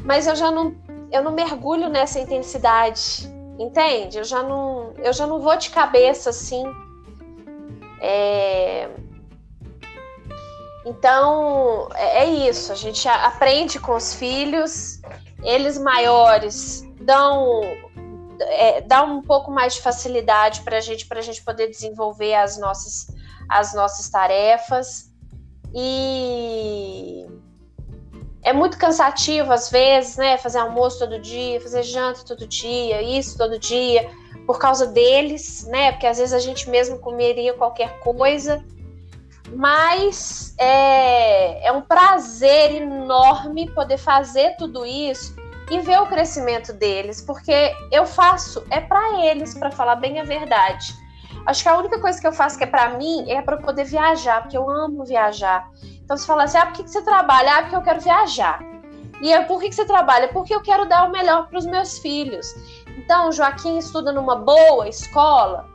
Mas 0.07 0.27
eu 0.27 0.37
já 0.37 0.51
não 0.51 0.75
eu 1.13 1.23
não 1.23 1.33
mergulho 1.33 1.89
nessa 1.89 2.19
intensidade, 2.19 3.29
entende? 3.59 4.19
Eu 4.19 4.25
já 4.25 4.43
não 4.43 4.95
eu 4.99 5.13
já 5.13 5.27
não 5.27 5.41
vou 5.41 5.57
de 5.57 5.71
cabeça 5.71 6.31
assim. 6.31 6.65
É... 8.01 8.89
Então, 10.85 11.89
é, 11.95 12.21
é 12.21 12.25
isso, 12.49 12.71
a 12.71 12.77
gente 12.77 13.09
aprende 13.09 13.81
com 13.81 13.97
os 13.97 14.15
filhos, 14.15 15.01
eles 15.43 15.77
maiores 15.77 16.85
dão 17.01 17.61
é, 18.41 18.85
um 19.03 19.21
pouco 19.21 19.51
mais 19.51 19.75
de 19.75 19.83
facilidade 19.83 20.61
para 20.63 20.77
a 20.77 20.81
gente, 20.81 21.07
para 21.07 21.19
a 21.19 21.23
gente 21.23 21.43
poder 21.43 21.69
desenvolver 21.69 22.35
as 22.35 22.59
nossas, 22.59 23.09
as 23.49 23.75
nossas 23.75 24.09
tarefas. 24.09 25.11
E 25.75 27.27
é 28.47 28.53
muito 28.53 28.79
cansativo 28.79 29.53
às 29.53 29.69
vezes, 29.69 30.17
né? 30.17 30.39
Fazer 30.39 30.59
almoço 30.59 31.01
todo 31.01 31.19
dia, 31.19 31.61
fazer 31.61 31.83
janta 31.83 32.21
todo 32.25 32.47
dia, 32.47 33.03
isso 33.03 33.37
todo 33.37 33.59
dia, 33.59 34.09
por 34.47 34.61
causa 34.61 34.87
deles, 34.87 35.67
né? 35.67 35.91
Porque 35.91 36.07
às 36.07 36.19
vezes 36.19 36.33
a 36.33 36.39
gente 36.39 36.71
mesmo 36.71 36.97
comeria 37.01 37.55
qualquer 37.55 37.99
coisa. 37.99 38.65
Mas 39.53 40.55
é, 40.59 41.67
é 41.67 41.73
um 41.73 41.83
prazer 41.83 42.71
enorme 42.77 43.69
poder 43.71 43.99
fazer 43.99 44.57
tudo 44.57 44.87
isso 44.87 45.35
e 45.69 45.81
ver 45.81 46.01
o 46.01 46.07
crescimento 46.07 46.73
deles, 46.73 47.21
porque 47.21 47.75
eu 47.91 48.07
faço 48.07 48.65
é 48.71 48.81
para 48.81 49.27
eles, 49.27 49.55
para 49.55 49.73
falar 49.73 49.97
bem 49.97 50.21
a 50.21 50.25
verdade. 50.25 50.95
Acho 51.47 51.65
que 51.65 51.69
a 51.69 51.79
única 51.79 52.01
coisa 52.01 52.21
que 52.21 52.27
eu 52.27 52.33
faço 52.33 52.57
que 52.57 52.63
é 52.63 52.67
para 52.69 52.91
mim 52.91 53.29
é 53.29 53.43
para 53.43 53.57
poder 53.57 53.85
viajar, 53.85 54.43
porque 54.43 54.57
eu 54.57 54.71
amo 54.71 55.05
viajar. 55.05 55.69
Então 56.07 56.17
você 56.17 56.27
fala 56.27 56.45
assim: 56.45 56.57
"Ah, 56.57 56.67
por 56.67 56.77
que 56.77 56.89
você 56.89 57.03
trabalha?" 57.03 57.59
Ah, 57.59 57.63
porque 57.63 57.77
eu 57.77 57.83
quero 57.83 58.01
viajar. 58.01 58.61
E 59.21 59.31
eu, 59.31 59.45
por 59.45 59.61
que 59.61 59.71
você 59.71 59.85
trabalha? 59.85 60.29
Porque 60.29 60.55
eu 60.55 60.63
quero 60.63 60.87
dar 60.87 61.05
o 61.05 61.13
melhor 61.13 61.49
para 61.49 61.59
os 61.59 61.67
meus 61.67 61.99
filhos. 61.99 62.47
Então, 62.97 63.29
o 63.29 63.33
Joaquim 63.33 63.77
estuda 63.77 64.13
numa 64.13 64.37
boa 64.37 64.89
escola. 64.89 65.69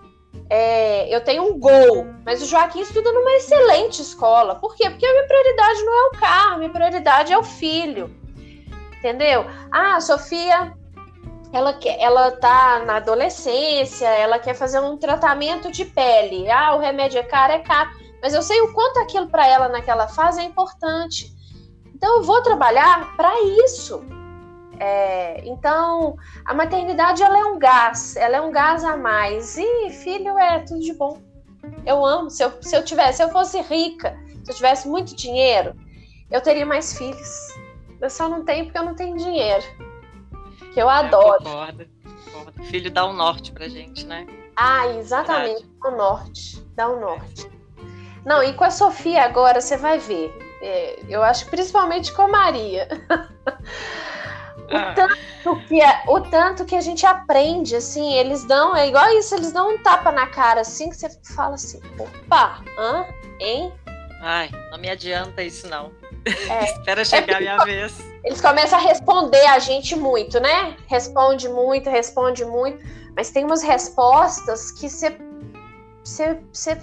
É, 0.49 1.13
eu 1.13 1.21
tenho 1.21 1.43
um 1.43 1.59
gol, 1.59 2.07
mas 2.25 2.41
o 2.41 2.45
Joaquim 2.45 2.81
estuda 2.81 3.11
numa 3.11 3.31
excelente 3.33 4.01
escola. 4.01 4.55
Por 4.55 4.75
quê? 4.75 4.89
Porque 4.89 5.05
a 5.05 5.11
minha 5.11 5.27
prioridade 5.27 5.83
não 5.83 5.93
é 5.93 6.07
o 6.07 6.19
carro, 6.19 6.53
a 6.53 6.57
minha 6.57 6.69
prioridade 6.69 7.33
é 7.33 7.37
o 7.37 7.43
filho 7.43 8.21
entendeu? 9.01 9.45
Ah, 9.71 9.95
a 9.95 10.01
Sofia, 10.01 10.73
ela, 11.51 11.73
quer, 11.73 11.99
ela 11.99 12.31
tá 12.31 12.83
na 12.85 12.97
adolescência, 12.97 14.07
ela 14.07 14.37
quer 14.37 14.53
fazer 14.53 14.79
um 14.79 14.95
tratamento 14.95 15.71
de 15.71 15.83
pele. 15.83 16.49
Ah, 16.49 16.75
o 16.75 16.79
remédio 16.79 17.19
é 17.19 17.23
caro, 17.23 17.53
é 17.53 17.59
caro. 17.59 17.89
Mas 18.21 18.33
eu 18.33 18.41
sei 18.41 18.61
o 18.61 18.73
quanto 18.73 18.99
aquilo 18.99 19.27
para 19.27 19.47
ela 19.47 19.67
naquela 19.67 20.07
fase 20.07 20.39
é 20.41 20.43
importante. 20.43 21.33
Então 21.93 22.17
eu 22.17 22.23
vou 22.23 22.41
trabalhar 22.41 23.15
para 23.15 23.33
isso. 23.65 24.03
É, 24.79 25.47
então 25.47 26.15
a 26.45 26.53
maternidade 26.53 27.21
ela 27.21 27.37
é 27.37 27.45
um 27.45 27.59
gás, 27.59 28.15
ela 28.15 28.37
é 28.37 28.41
um 28.41 28.51
gás 28.51 28.83
a 28.83 28.97
mais. 28.97 29.57
E 29.57 29.89
filho 29.89 30.37
é 30.37 30.59
tudo 30.59 30.79
de 30.79 30.93
bom. 30.93 31.21
Eu 31.85 32.05
amo. 32.05 32.29
Se 32.29 32.43
eu, 32.43 32.51
se 32.61 32.75
eu 32.75 32.83
tivesse, 32.83 33.17
se 33.17 33.23
eu 33.23 33.29
fosse 33.29 33.61
rica, 33.61 34.17
se 34.43 34.51
eu 34.51 34.55
tivesse 34.55 34.87
muito 34.87 35.15
dinheiro, 35.15 35.75
eu 36.29 36.41
teria 36.41 36.65
mais 36.65 36.97
filhos. 36.97 37.47
Eu 37.99 38.09
só 38.09 38.27
não 38.27 38.43
tenho 38.43 38.65
porque 38.65 38.79
eu 38.79 38.85
não 38.85 38.95
tenho 38.95 39.17
dinheiro. 39.17 39.63
Que 40.73 40.81
eu 40.81 40.89
é, 40.89 40.93
adoro. 40.93 41.43
Concordo, 41.43 41.85
concordo. 42.33 42.63
Filho 42.63 42.91
dá 42.91 43.05
um 43.05 43.13
norte 43.13 43.51
pra 43.51 43.67
gente, 43.67 44.05
né? 44.05 44.25
Ah, 44.55 44.87
exatamente. 44.87 45.67
Dá 45.81 45.89
um 45.89 45.97
norte. 45.97 46.65
Dá 46.75 46.89
um 46.89 46.99
norte. 46.99 47.60
Não, 48.25 48.43
e 48.43 48.53
com 48.53 48.63
a 48.63 48.71
Sofia 48.71 49.23
agora, 49.23 49.61
você 49.61 49.77
vai 49.77 49.97
ver. 49.97 50.35
É, 50.61 50.99
eu 51.09 51.23
acho 51.23 51.47
principalmente 51.47 52.13
com 52.13 52.21
a 52.23 52.27
Maria. 52.27 52.87
o, 54.69 54.77
ah. 54.77 54.93
tanto 54.93 55.67
que 55.67 55.81
a, 55.81 56.03
o 56.07 56.21
tanto 56.21 56.65
que 56.65 56.75
a 56.75 56.81
gente 56.81 57.05
aprende, 57.05 57.75
assim, 57.75 58.13
eles 58.13 58.45
dão, 58.45 58.75
é 58.75 58.87
igual 58.87 59.09
isso, 59.17 59.33
eles 59.33 59.51
dão 59.51 59.73
um 59.73 59.77
tapa 59.79 60.11
na 60.11 60.27
cara, 60.27 60.61
assim, 60.61 60.89
que 60.89 60.95
você 60.95 61.09
fala 61.35 61.55
assim, 61.55 61.81
opa, 61.97 62.61
hã? 62.77 63.05
Hein? 63.39 63.73
Ai, 64.21 64.51
não 64.69 64.77
me 64.77 64.89
adianta 64.89 65.41
isso 65.41 65.67
não. 65.67 65.91
É. 66.49 66.65
Espera 66.77 67.03
chegar 67.03 67.33
é 67.33 67.35
a 67.37 67.39
minha 67.39 67.65
vez. 67.65 68.11
Eles 68.23 68.39
começam 68.39 68.77
a 68.77 68.81
responder 68.81 69.45
a 69.47 69.57
gente 69.57 69.95
muito, 69.95 70.39
né? 70.39 70.77
Responde 70.87 71.49
muito, 71.49 71.89
responde 71.89 72.45
muito. 72.45 72.85
Mas 73.15 73.31
tem 73.31 73.43
umas 73.43 73.63
respostas 73.63 74.71
que 74.71 74.87
você, 74.87 75.17
você, 76.03 76.79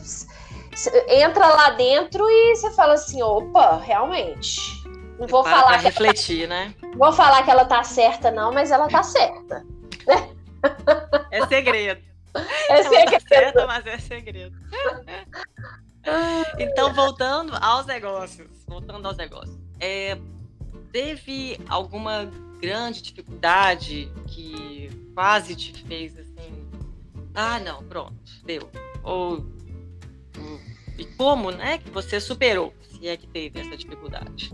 entra 1.08 1.46
lá 1.48 1.70
dentro 1.70 2.28
e 2.28 2.56
você 2.56 2.70
fala 2.72 2.94
assim: 2.94 3.22
opa, 3.22 3.78
realmente. 3.78 4.78
Não 5.18 5.26
vou 5.26 5.42
Para 5.42 5.60
falar. 5.60 5.78
que 5.78 5.84
refletir, 5.84 6.48
né? 6.48 6.74
Não 6.80 6.98
vou 6.98 7.12
falar 7.12 7.42
que 7.42 7.50
ela 7.50 7.64
tá 7.64 7.82
certa, 7.82 8.30
não, 8.30 8.52
mas 8.52 8.70
ela 8.70 8.88
tá 8.88 9.02
certa. 9.02 9.64
Né? 10.06 10.30
É 11.30 11.46
segredo. 11.46 12.02
É 12.68 12.82
segredo. 12.82 12.96
Ela 12.96 13.10
tá 13.10 13.20
certa, 13.28 13.66
mas 13.66 13.86
é 13.86 13.98
segredo. 13.98 14.56
Então, 16.58 16.94
voltando 16.94 17.52
aos 17.60 17.84
negócios, 17.84 18.48
voltando 18.66 19.06
aos 19.06 19.18
negócios, 19.18 19.58
é, 19.78 20.16
teve 20.90 21.60
alguma 21.68 22.30
grande 22.60 23.02
dificuldade 23.02 24.10
que 24.26 24.90
quase 25.14 25.54
te 25.54 25.72
fez 25.84 26.18
assim, 26.18 26.66
ah, 27.34 27.60
não, 27.60 27.82
pronto, 27.84 28.14
deu. 28.44 28.70
Ou 29.02 29.44
e 30.98 31.04
como, 31.04 31.50
né, 31.50 31.78
que 31.78 31.90
você 31.90 32.20
superou, 32.20 32.74
se 32.82 33.08
é 33.08 33.16
que 33.16 33.26
teve 33.26 33.60
essa 33.60 33.76
dificuldade? 33.76 34.52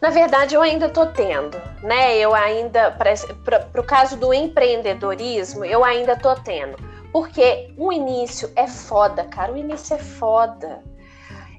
Na 0.00 0.10
verdade, 0.10 0.54
eu 0.54 0.60
ainda 0.60 0.86
estou 0.86 1.06
tendo, 1.06 1.56
né? 1.82 2.18
Eu 2.18 2.34
ainda, 2.34 2.90
para 2.92 3.80
o 3.80 3.84
caso 3.84 4.16
do 4.16 4.32
empreendedorismo, 4.32 5.64
eu 5.64 5.82
ainda 5.82 6.12
estou 6.12 6.34
tendo 6.36 6.76
porque 7.16 7.72
o 7.78 7.90
início 7.90 8.52
é 8.54 8.66
foda, 8.66 9.24
cara. 9.24 9.50
O 9.50 9.56
início 9.56 9.96
é 9.96 9.98
foda. 9.98 10.82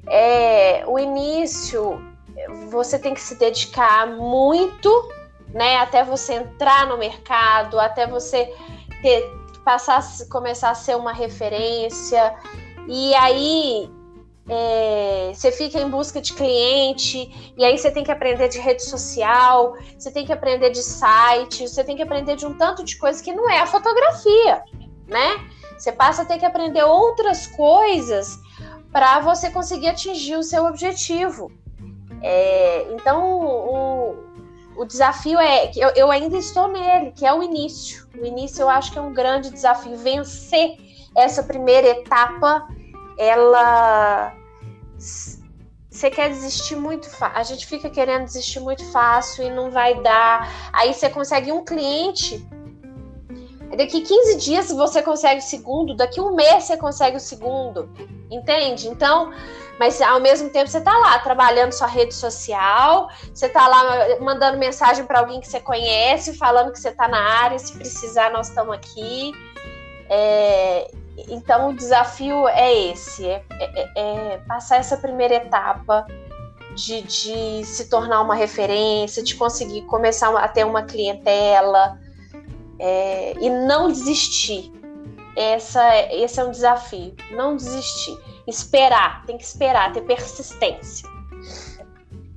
É, 0.07 0.83
o 0.85 0.99
início 0.99 1.99
você 2.69 2.99
tem 2.99 3.15
que 3.15 3.19
se 3.19 3.33
dedicar 3.39 4.05
muito, 4.05 5.09
né? 5.49 5.77
Até 5.77 6.03
você 6.03 6.35
entrar 6.35 6.85
no 6.85 6.95
mercado, 6.95 7.79
até 7.79 8.05
você 8.05 8.53
ter, 9.01 9.27
passar, 9.65 10.03
começar 10.29 10.69
a 10.69 10.75
ser 10.75 10.95
uma 10.95 11.11
referência. 11.11 12.35
E 12.87 13.13
aí 13.15 13.89
é, 14.49 15.31
você 15.33 15.51
fica 15.51 15.79
em 15.79 15.89
busca 15.89 16.21
de 16.21 16.33
cliente, 16.33 17.53
e 17.57 17.65
aí 17.65 17.77
você 17.77 17.91
tem 17.91 18.03
que 18.03 18.11
aprender 18.11 18.47
de 18.47 18.59
rede 18.59 18.83
social, 18.83 19.75
você 19.97 20.09
tem 20.09 20.25
que 20.25 20.31
aprender 20.31 20.69
de 20.69 20.81
site, 20.81 21.67
você 21.67 21.83
tem 21.83 21.95
que 21.95 22.03
aprender 22.03 22.35
de 22.35 22.45
um 22.45 22.57
tanto 22.57 22.83
de 22.83 22.97
coisa 22.97 23.21
que 23.21 23.33
não 23.33 23.49
é 23.49 23.59
a 23.59 23.67
fotografia 23.67 24.63
né? 25.07 25.47
Você 25.77 25.91
passa 25.91 26.23
a 26.23 26.25
ter 26.25 26.37
que 26.37 26.45
aprender 26.45 26.83
outras 26.83 27.47
coisas 27.47 28.39
para 28.91 29.19
você 29.19 29.49
conseguir 29.49 29.87
atingir 29.87 30.35
o 30.35 30.43
seu 30.43 30.65
objetivo. 30.65 31.51
É, 32.21 32.91
então, 32.93 33.39
o, 33.39 34.15
o 34.77 34.85
desafio 34.85 35.39
é 35.39 35.67
que 35.67 35.79
eu, 35.79 35.89
eu, 35.89 36.11
ainda 36.11 36.37
estou 36.37 36.67
nele, 36.67 37.11
que 37.11 37.25
é 37.25 37.33
o 37.33 37.43
início. 37.43 38.07
O 38.19 38.25
início 38.25 38.61
eu 38.61 38.69
acho 38.69 38.91
que 38.91 38.97
é 38.97 39.01
um 39.01 39.13
grande 39.13 39.51
desafio. 39.51 39.95
Vencer 39.97 40.77
essa 41.15 41.43
primeira 41.43 41.87
etapa, 41.87 42.67
ela. 43.17 44.33
Você 44.97 46.11
quer 46.11 46.29
desistir 46.29 46.75
muito 46.75 47.09
fácil. 47.09 47.39
A 47.39 47.43
gente 47.43 47.65
fica 47.65 47.89
querendo 47.89 48.25
desistir 48.25 48.59
muito 48.59 48.83
fácil 48.91 49.45
e 49.45 49.49
não 49.49 49.71
vai 49.71 49.99
dar. 50.01 50.69
Aí 50.71 50.93
você 50.93 51.09
consegue 51.09 51.51
um 51.51 51.65
cliente 51.65 52.45
Daqui 53.75 54.01
15 54.01 54.37
dias 54.37 54.71
você 54.71 55.03
consegue 55.03 55.39
o 55.39 55.43
segundo, 55.43 55.95
daqui 55.95 56.21
um 56.21 56.33
mês 56.33 56.63
você 56.63 56.77
consegue 56.77 57.17
o 57.17 57.19
segundo, 57.19 57.89
entende? 58.31 58.87
Então, 58.87 59.33
mas 59.77 60.01
ao 60.01 60.21
mesmo 60.21 60.49
tempo 60.49 60.69
você 60.69 60.77
está 60.77 60.97
lá 60.97 61.19
trabalhando 61.19 61.73
sua 61.73 61.87
rede 61.87 62.13
social, 62.13 63.09
você 63.33 63.47
está 63.47 63.67
lá 63.67 64.19
mandando 64.21 64.57
mensagem 64.57 65.05
para 65.05 65.19
alguém 65.19 65.41
que 65.41 65.47
você 65.47 65.59
conhece, 65.59 66.37
falando 66.37 66.71
que 66.71 66.79
você 66.79 66.89
está 66.89 67.07
na 67.09 67.19
área, 67.19 67.59
se 67.59 67.73
precisar 67.73 68.31
nós 68.31 68.47
estamos 68.47 68.73
aqui. 68.73 69.33
É, 70.09 70.89
então 71.29 71.69
o 71.69 71.73
desafio 71.73 72.47
é 72.47 72.91
esse, 72.91 73.25
é, 73.25 73.43
é, 73.59 73.91
é 73.95 74.37
passar 74.47 74.77
essa 74.77 74.97
primeira 74.97 75.35
etapa 75.35 76.05
de, 76.75 77.01
de, 77.01 77.65
se 77.65 77.89
tornar 77.89 78.21
uma 78.21 78.35
referência, 78.35 79.23
de 79.23 79.35
conseguir 79.35 79.81
começar 79.83 80.29
a 80.37 80.47
ter 80.47 80.63
uma 80.63 80.83
clientela 80.83 81.99
é, 82.79 83.33
e 83.41 83.49
não 83.49 83.91
desistir. 83.91 84.71
Essa, 85.35 85.83
esse 86.11 86.39
é 86.39 86.43
um 86.43 86.51
desafio, 86.51 87.15
não 87.31 87.55
desistir. 87.55 88.17
Esperar, 88.47 89.25
tem 89.25 89.37
que 89.37 89.43
esperar, 89.43 89.91
ter 89.91 90.01
persistência. 90.01 91.09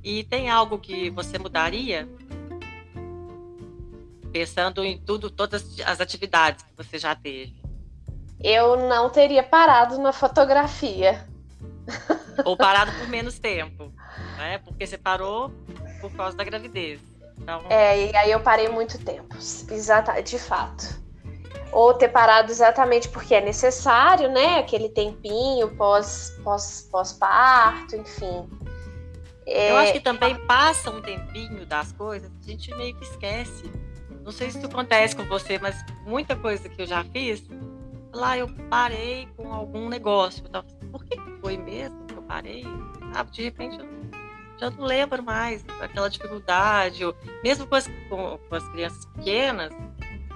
E 0.02 0.24
tem 0.24 0.48
algo 0.48 0.78
que 0.78 1.10
você 1.10 1.38
mudaria? 1.38 2.08
Pensando 4.32 4.82
em 4.82 4.98
tudo, 4.98 5.30
todas 5.30 5.78
as 5.84 6.00
atividades 6.00 6.64
que 6.64 6.72
você 6.76 6.98
já 6.98 7.14
teve. 7.14 7.60
Eu 8.42 8.76
não 8.88 9.11
teria 9.11 9.42
parado 9.42 9.98
na 9.98 10.12
fotografia. 10.12 11.26
Ou 12.44 12.57
parado 12.57 12.90
por 12.92 13.09
menos 13.09 13.38
tempo, 13.38 13.92
né? 14.38 14.59
Porque 14.59 14.87
você 14.87 14.96
parou 14.96 15.53
por 16.00 16.11
causa 16.12 16.37
da 16.37 16.44
gravidez. 16.44 17.00
Então... 17.38 17.62
É, 17.68 18.11
e 18.11 18.16
aí 18.16 18.31
eu 18.31 18.40
parei 18.40 18.68
muito 18.68 18.98
tempo, 18.98 19.37
exata, 19.37 20.20
de 20.22 20.38
fato. 20.38 21.00
Ou 21.72 21.94
ter 21.94 22.09
parado 22.09 22.50
exatamente 22.50 23.09
porque 23.09 23.35
é 23.35 23.40
necessário, 23.40 24.31
né? 24.31 24.59
Aquele 24.59 24.88
tempinho 24.88 25.68
pós, 25.76 26.37
pós, 26.42 26.88
pós-parto, 26.90 27.96
enfim. 27.96 28.48
É... 29.46 29.70
Eu 29.72 29.76
acho 29.76 29.92
que 29.92 30.00
também 30.00 30.35
passa 30.46 30.90
um 30.90 31.00
tempinho 31.00 31.66
das 31.66 31.92
coisas, 31.92 32.31
a 32.42 32.46
gente 32.46 32.74
meio 32.74 32.94
que 32.96 33.05
esquece. 33.05 33.70
Não 34.22 34.33
sei 34.33 34.50
se 34.50 34.59
isso 34.59 34.66
acontece 34.66 35.16
com 35.16 35.24
você, 35.24 35.59
mas 35.59 35.76
muita 36.05 36.37
coisa 36.37 36.68
que 36.68 36.83
eu 36.83 36.87
já 36.87 37.05
fiz, 37.05 37.42
lá 38.12 38.37
eu 38.37 38.49
parei 38.68 39.29
com 39.37 39.53
algum 39.53 39.88
negócio. 39.88 40.44
Por 40.90 41.05
que 41.05 41.18
foi 41.40 41.57
mesmo 41.57 42.05
que 42.07 42.14
eu 42.14 42.23
parei? 42.23 42.64
Sabe, 43.12 43.31
de 43.31 43.42
repente 43.42 43.79
eu 43.79 43.87
já 44.59 44.70
não 44.70 44.85
lembro 44.85 45.23
mais 45.23 45.64
aquela 45.81 46.09
dificuldade. 46.09 47.03
Eu, 47.03 47.16
mesmo 47.42 47.66
com 47.66 47.75
as, 47.75 47.88
com, 48.09 48.38
com 48.38 48.55
as 48.55 48.68
crianças 48.68 49.05
pequenas, 49.07 49.73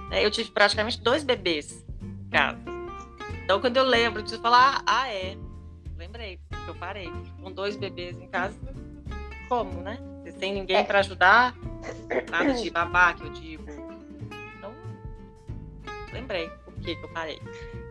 né, 0.09 0.25
eu 0.25 0.31
tive 0.31 0.51
praticamente 0.51 1.01
dois 1.01 1.23
bebês 1.23 1.85
em 2.01 2.29
casa. 2.29 2.59
Então, 3.43 3.61
quando 3.61 3.77
eu 3.77 3.83
lembro, 3.83 4.19
eu 4.19 4.23
preciso 4.23 4.41
falar, 4.41 4.81
ah, 4.87 5.07
é, 5.07 5.37
lembrei, 5.95 6.39
porque 6.49 6.69
eu 6.71 6.75
parei. 6.75 7.11
Com 7.41 7.51
dois 7.51 7.75
bebês 7.75 8.19
em 8.19 8.27
casa, 8.27 8.57
como, 9.47 9.81
né? 9.81 9.99
Sem 10.39 10.53
ninguém 10.53 10.77
é. 10.77 10.83
para 10.83 10.99
ajudar, 10.99 11.55
nada 12.31 12.53
de 12.53 12.69
babá, 12.71 13.13
que 13.13 13.23
eu 13.23 13.29
digo. 13.29 13.63
Então, 14.57 14.73
lembrei 16.11 16.49
que, 16.85 17.03
eu 17.03 17.09
parei. 17.09 17.41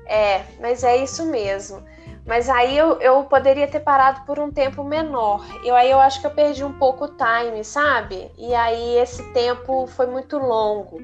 É, 0.07 0.43
mas 0.61 0.85
é 0.85 0.97
isso 0.97 1.25
mesmo. 1.27 1.83
Mas 2.27 2.49
aí 2.49 2.77
eu, 2.77 2.99
eu 3.01 3.25
poderia 3.25 3.69
ter 3.69 3.81
parado 3.81 4.23
por 4.25 4.39
um 4.39 4.51
tempo 4.51 4.83
menor. 4.83 5.45
E 5.63 5.71
aí 5.71 5.91
eu 5.91 6.01
acho 6.01 6.21
que 6.21 6.27
eu 6.27 6.31
perdi 6.31 6.65
um 6.65 6.73
pouco 6.73 7.05
o 7.05 7.09
time, 7.09 7.63
sabe? 7.63 8.31
E 8.39 8.55
aí 8.55 8.97
esse 8.97 9.23
tempo 9.33 9.87
foi 9.89 10.07
muito 10.07 10.39
longo. 10.39 11.03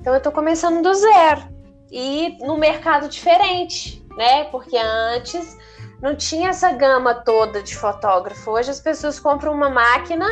Então 0.00 0.14
eu 0.14 0.20
tô 0.20 0.32
começando 0.32 0.82
do 0.82 0.94
zero. 0.94 1.42
E 1.90 2.38
no 2.40 2.56
mercado 2.56 3.08
diferente, 3.08 4.02
né? 4.16 4.44
Porque 4.44 4.76
antes 4.76 5.56
não 6.00 6.14
tinha 6.14 6.50
essa 6.50 6.72
gama 6.72 7.14
toda 7.14 7.62
de 7.62 7.76
fotógrafo. 7.76 8.50
Hoje 8.50 8.70
as 8.70 8.80
pessoas 8.80 9.20
compram 9.20 9.52
uma 9.52 9.68
máquina 9.68 10.26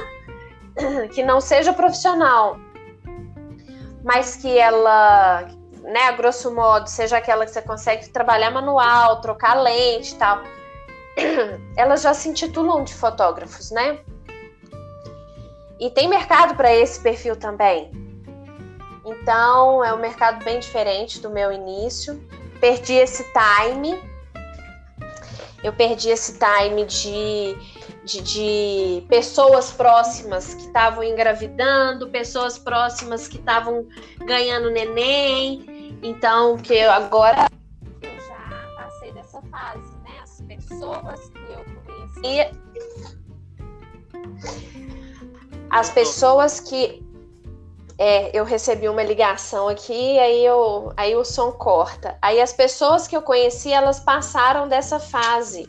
que 1.14 1.22
não 1.22 1.40
seja 1.40 1.72
profissional, 1.72 2.56
mas 4.02 4.36
que 4.36 4.58
ela 4.58 5.48
né, 5.84 6.08
a 6.08 6.12
grosso 6.12 6.52
modo, 6.54 6.88
seja 6.88 7.18
aquela 7.18 7.44
que 7.44 7.52
você 7.52 7.62
consegue 7.62 8.08
trabalhar 8.08 8.50
manual, 8.50 9.20
trocar 9.20 9.54
lente 9.54 10.14
e 10.14 10.16
tal, 10.16 10.42
elas 11.76 12.02
já 12.02 12.14
se 12.14 12.28
intitulam 12.28 12.82
de 12.82 12.94
fotógrafos, 12.94 13.70
né? 13.70 14.00
E 15.78 15.90
tem 15.90 16.08
mercado 16.08 16.54
para 16.54 16.74
esse 16.74 17.00
perfil 17.00 17.36
também. 17.36 17.90
Então, 19.04 19.84
é 19.84 19.92
um 19.92 19.98
mercado 19.98 20.42
bem 20.44 20.58
diferente 20.58 21.20
do 21.20 21.28
meu 21.28 21.52
início. 21.52 22.18
Perdi 22.60 22.94
esse 22.94 23.24
time. 23.32 24.00
Eu 25.62 25.72
perdi 25.72 26.08
esse 26.08 26.38
time 26.38 26.86
de 26.86 27.56
de, 28.04 28.20
de 28.20 29.06
pessoas 29.08 29.72
próximas 29.72 30.54
que 30.54 30.66
estavam 30.66 31.02
engravidando, 31.02 32.10
pessoas 32.10 32.58
próximas 32.58 33.26
que 33.26 33.38
estavam 33.38 33.86
ganhando 34.26 34.70
neném. 34.70 35.64
Então, 36.02 36.56
que 36.58 36.74
eu 36.74 36.90
agora 36.90 37.48
eu 38.02 38.20
já 38.20 38.66
passei 38.76 39.12
dessa 39.12 39.40
fase, 39.42 39.96
né? 40.02 40.10
As 40.22 40.40
pessoas 40.42 41.30
que 41.30 41.38
eu 41.38 41.64
conheci. 41.84 42.64
As 45.70 45.90
pessoas 45.90 46.60
que 46.60 47.04
é, 47.98 48.36
eu 48.36 48.44
recebi 48.44 48.88
uma 48.88 49.02
ligação 49.02 49.68
aqui, 49.68 50.18
aí, 50.18 50.44
eu, 50.44 50.92
aí 50.96 51.14
o 51.14 51.24
som 51.24 51.52
corta. 51.52 52.18
Aí 52.20 52.40
as 52.40 52.52
pessoas 52.52 53.06
que 53.06 53.16
eu 53.16 53.22
conheci, 53.22 53.72
elas 53.72 54.00
passaram 54.00 54.68
dessa 54.68 54.98
fase. 54.98 55.68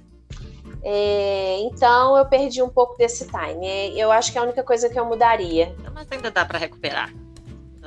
É, 0.83 1.57
então 1.61 2.15
eu 2.15 2.25
perdi 2.25 2.61
um 2.61 2.69
pouco 2.69 2.95
desse 2.97 3.27
time. 3.27 3.65
É, 3.65 3.89
eu 3.95 4.11
acho 4.11 4.31
que 4.31 4.37
é 4.37 4.41
a 4.41 4.43
única 4.43 4.63
coisa 4.63 4.89
que 4.89 4.99
eu 4.99 5.05
mudaria. 5.05 5.75
Mas 5.93 6.07
ainda 6.11 6.29
dá 6.29 6.45
para 6.45 6.59
recuperar. 6.59 7.11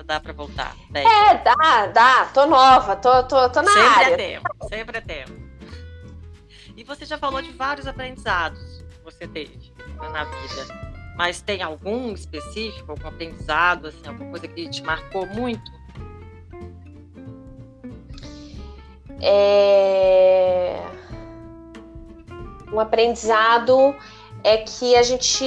Dá 0.08 0.18
para 0.18 0.32
voltar. 0.32 0.74
Daí. 0.88 1.04
É, 1.04 1.34
dá, 1.34 1.86
dá. 1.88 2.24
Tô 2.32 2.46
nova, 2.46 2.96
tô, 2.96 3.24
tô, 3.24 3.50
tô 3.50 3.60
na 3.60 3.70
sempre 3.70 3.88
área. 3.88 4.08
Sempre 4.08 4.22
é 4.22 4.26
tempo, 4.30 4.68
sempre 4.70 4.96
é 4.96 5.00
tempo. 5.02 5.48
E 6.74 6.82
você 6.82 7.04
já 7.04 7.18
falou 7.18 7.42
de 7.42 7.52
vários 7.52 7.86
aprendizados 7.86 8.82
que 8.90 9.04
você 9.04 9.28
teve 9.28 9.70
na 10.10 10.24
vida. 10.24 10.88
Mas 11.14 11.42
tem 11.42 11.62
algum 11.62 12.14
específico, 12.14 12.92
algum 12.92 13.06
aprendizado, 13.06 13.88
assim, 13.88 14.00
alguma 14.06 14.30
coisa 14.30 14.48
que 14.48 14.70
te 14.70 14.82
marcou 14.82 15.26
muito? 15.26 15.70
É 19.20 20.86
um 22.72 22.80
aprendizado 22.80 23.94
é 24.42 24.56
que 24.56 24.96
a 24.96 25.02
gente 25.02 25.44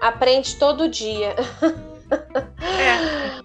aprende 0.00 0.54
todo 0.54 0.88
dia. 0.88 1.34
É. 2.12 3.42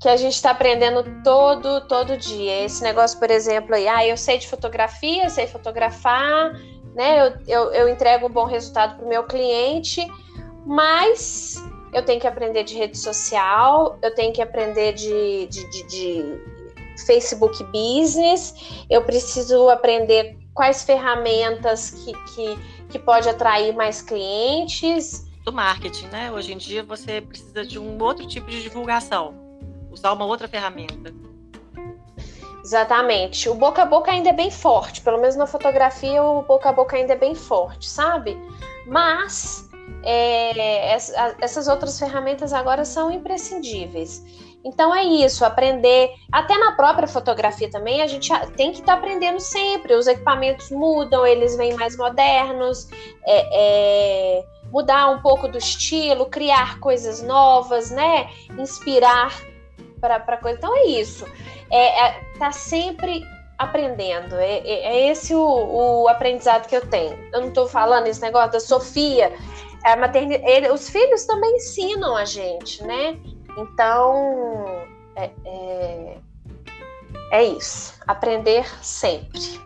que 0.00 0.08
a 0.08 0.16
gente 0.16 0.34
está 0.34 0.52
aprendendo 0.52 1.22
todo, 1.22 1.82
todo 1.86 2.16
dia. 2.16 2.64
Esse 2.64 2.82
negócio, 2.82 3.18
por 3.18 3.30
exemplo, 3.30 3.74
aí, 3.74 3.86
ah, 3.86 4.06
eu 4.06 4.16
sei 4.16 4.38
de 4.38 4.48
fotografia, 4.48 5.28
sei 5.28 5.46
fotografar, 5.46 6.54
né? 6.94 7.26
Eu, 7.26 7.32
eu, 7.46 7.72
eu 7.72 7.88
entrego 7.88 8.26
um 8.26 8.30
bom 8.30 8.46
resultado 8.46 8.96
para 8.96 9.04
o 9.04 9.08
meu 9.08 9.24
cliente, 9.24 10.06
mas 10.64 11.62
eu 11.92 12.02
tenho 12.04 12.18
que 12.18 12.26
aprender 12.26 12.64
de 12.64 12.76
rede 12.76 12.96
social, 12.96 13.98
eu 14.02 14.14
tenho 14.14 14.32
que 14.32 14.40
aprender 14.40 14.94
de, 14.94 15.46
de, 15.48 15.70
de, 15.70 15.86
de 15.88 17.04
Facebook 17.06 17.62
Business, 17.64 18.54
eu 18.88 19.02
preciso 19.02 19.68
aprender 19.68 20.38
quais 20.54 20.82
ferramentas 20.82 21.90
que, 21.90 22.12
que, 22.34 22.58
que 22.88 22.98
pode 22.98 23.28
atrair 23.28 23.74
mais 23.74 24.00
clientes. 24.02 25.26
Do 25.44 25.52
marketing, 25.52 26.06
né? 26.08 26.30
Hoje 26.30 26.52
em 26.52 26.58
dia 26.58 26.82
você 26.82 27.20
precisa 27.20 27.64
de 27.64 27.78
um 27.78 28.02
outro 28.02 28.26
tipo 28.26 28.50
de 28.50 28.62
divulgação, 28.62 29.34
usar 29.90 30.12
uma 30.12 30.24
outra 30.24 30.46
ferramenta. 30.46 31.14
Exatamente. 32.62 33.48
O 33.48 33.54
boca 33.54 33.82
a 33.82 33.86
boca 33.86 34.10
ainda 34.10 34.28
é 34.28 34.32
bem 34.32 34.50
forte, 34.50 35.00
pelo 35.00 35.18
menos 35.18 35.36
na 35.36 35.46
fotografia 35.46 36.22
o 36.22 36.42
boca 36.42 36.68
a 36.68 36.72
boca 36.72 36.96
ainda 36.96 37.14
é 37.14 37.16
bem 37.16 37.34
forte, 37.34 37.88
sabe? 37.88 38.36
Mas 38.86 39.68
é, 40.02 40.92
essas 41.40 41.68
outras 41.68 41.98
ferramentas 41.98 42.52
agora 42.52 42.84
são 42.84 43.10
imprescindíveis. 43.10 44.22
Então 44.64 44.94
é 44.94 45.02
isso, 45.02 45.44
aprender. 45.44 46.10
Até 46.30 46.56
na 46.58 46.72
própria 46.72 47.08
fotografia 47.08 47.70
também, 47.70 48.02
a 48.02 48.06
gente 48.06 48.30
tem 48.56 48.72
que 48.72 48.80
estar 48.80 48.92
tá 48.92 48.98
aprendendo 48.98 49.40
sempre. 49.40 49.94
Os 49.94 50.06
equipamentos 50.06 50.70
mudam, 50.70 51.26
eles 51.26 51.56
vêm 51.56 51.74
mais 51.74 51.96
modernos, 51.96 52.86
é, 53.24 54.38
é, 54.38 54.44
mudar 54.70 55.10
um 55.10 55.20
pouco 55.20 55.48
do 55.48 55.58
estilo, 55.58 56.26
criar 56.26 56.78
coisas 56.80 57.22
novas, 57.22 57.90
né? 57.90 58.30
Inspirar 58.58 59.34
para 60.00 60.36
coisa. 60.38 60.58
Então 60.58 60.76
é 60.76 60.86
isso. 60.86 61.26
É, 61.70 62.06
é, 62.06 62.20
tá 62.38 62.52
sempre 62.52 63.22
aprendendo. 63.58 64.36
É, 64.36 64.58
é, 64.58 64.86
é 64.86 65.10
esse 65.10 65.34
o, 65.34 65.42
o, 65.42 66.08
aprendizado 66.08 66.66
que 66.66 66.76
eu 66.76 66.86
tenho. 66.88 67.16
Eu 67.32 67.40
não 67.42 67.48
estou 67.48 67.68
falando 67.68 68.06
esse 68.06 68.22
negócio 68.22 68.52
da 68.52 68.60
Sofia. 68.60 69.32
A 69.84 69.96
maternidade, 69.96 70.70
os 70.70 70.88
filhos 70.88 71.24
também 71.24 71.56
ensinam 71.56 72.16
a 72.16 72.24
gente, 72.24 72.82
né? 72.84 73.18
Então, 73.56 74.86
é, 75.16 75.30
é, 75.44 76.16
é 77.32 77.44
isso. 77.44 77.94
Aprender 78.06 78.66
sempre. 78.82 79.60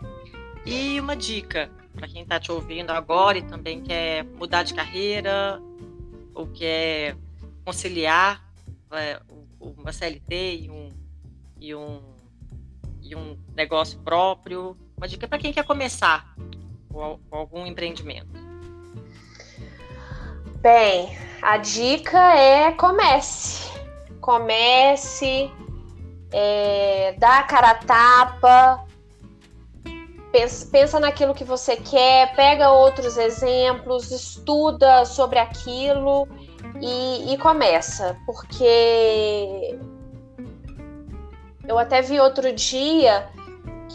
E 0.65 0.99
uma 0.99 1.15
dica 1.15 1.69
para 1.95 2.07
quem 2.07 2.23
está 2.23 2.39
te 2.39 2.51
ouvindo 2.51 2.91
agora 2.91 3.37
e 3.37 3.41
também 3.41 3.81
quer 3.81 4.23
mudar 4.23 4.63
de 4.63 4.73
carreira 4.73 5.61
ou 6.33 6.47
quer 6.47 7.17
conciliar 7.63 8.43
é, 8.91 9.19
uma 9.59 9.91
CLT 9.91 10.59
e 10.63 10.69
um, 10.69 10.89
e 11.59 11.73
um 11.73 12.15
e 13.05 13.15
um 13.15 13.37
negócio 13.55 13.99
próprio? 13.99 14.75
Uma 14.97 15.07
dica 15.07 15.27
para 15.27 15.37
quem 15.37 15.53
quer 15.53 15.63
começar 15.63 16.35
com 16.89 17.19
algum 17.29 17.65
empreendimento. 17.65 18.43
Bem, 20.61 21.15
a 21.41 21.57
dica 21.57 22.35
é 22.35 22.71
comece. 22.71 23.71
Comece, 24.19 25.51
é, 26.31 27.15
dá 27.19 27.39
a 27.39 27.43
cara 27.43 27.71
a 27.71 27.75
tapa, 27.75 28.84
pensa, 30.35 30.67
pensa 30.69 30.99
naquilo 30.99 31.33
que 31.33 31.45
você 31.45 31.77
quer, 31.77 32.35
pega 32.35 32.69
outros 32.69 33.15
exemplos, 33.17 34.11
estuda 34.11 35.05
sobre 35.05 35.39
aquilo 35.39 36.27
e, 36.81 37.33
e 37.33 37.37
começa, 37.37 38.17
porque 38.25 39.79
eu 41.65 41.79
até 41.79 42.01
vi 42.01 42.19
outro 42.19 42.51
dia 42.51 43.29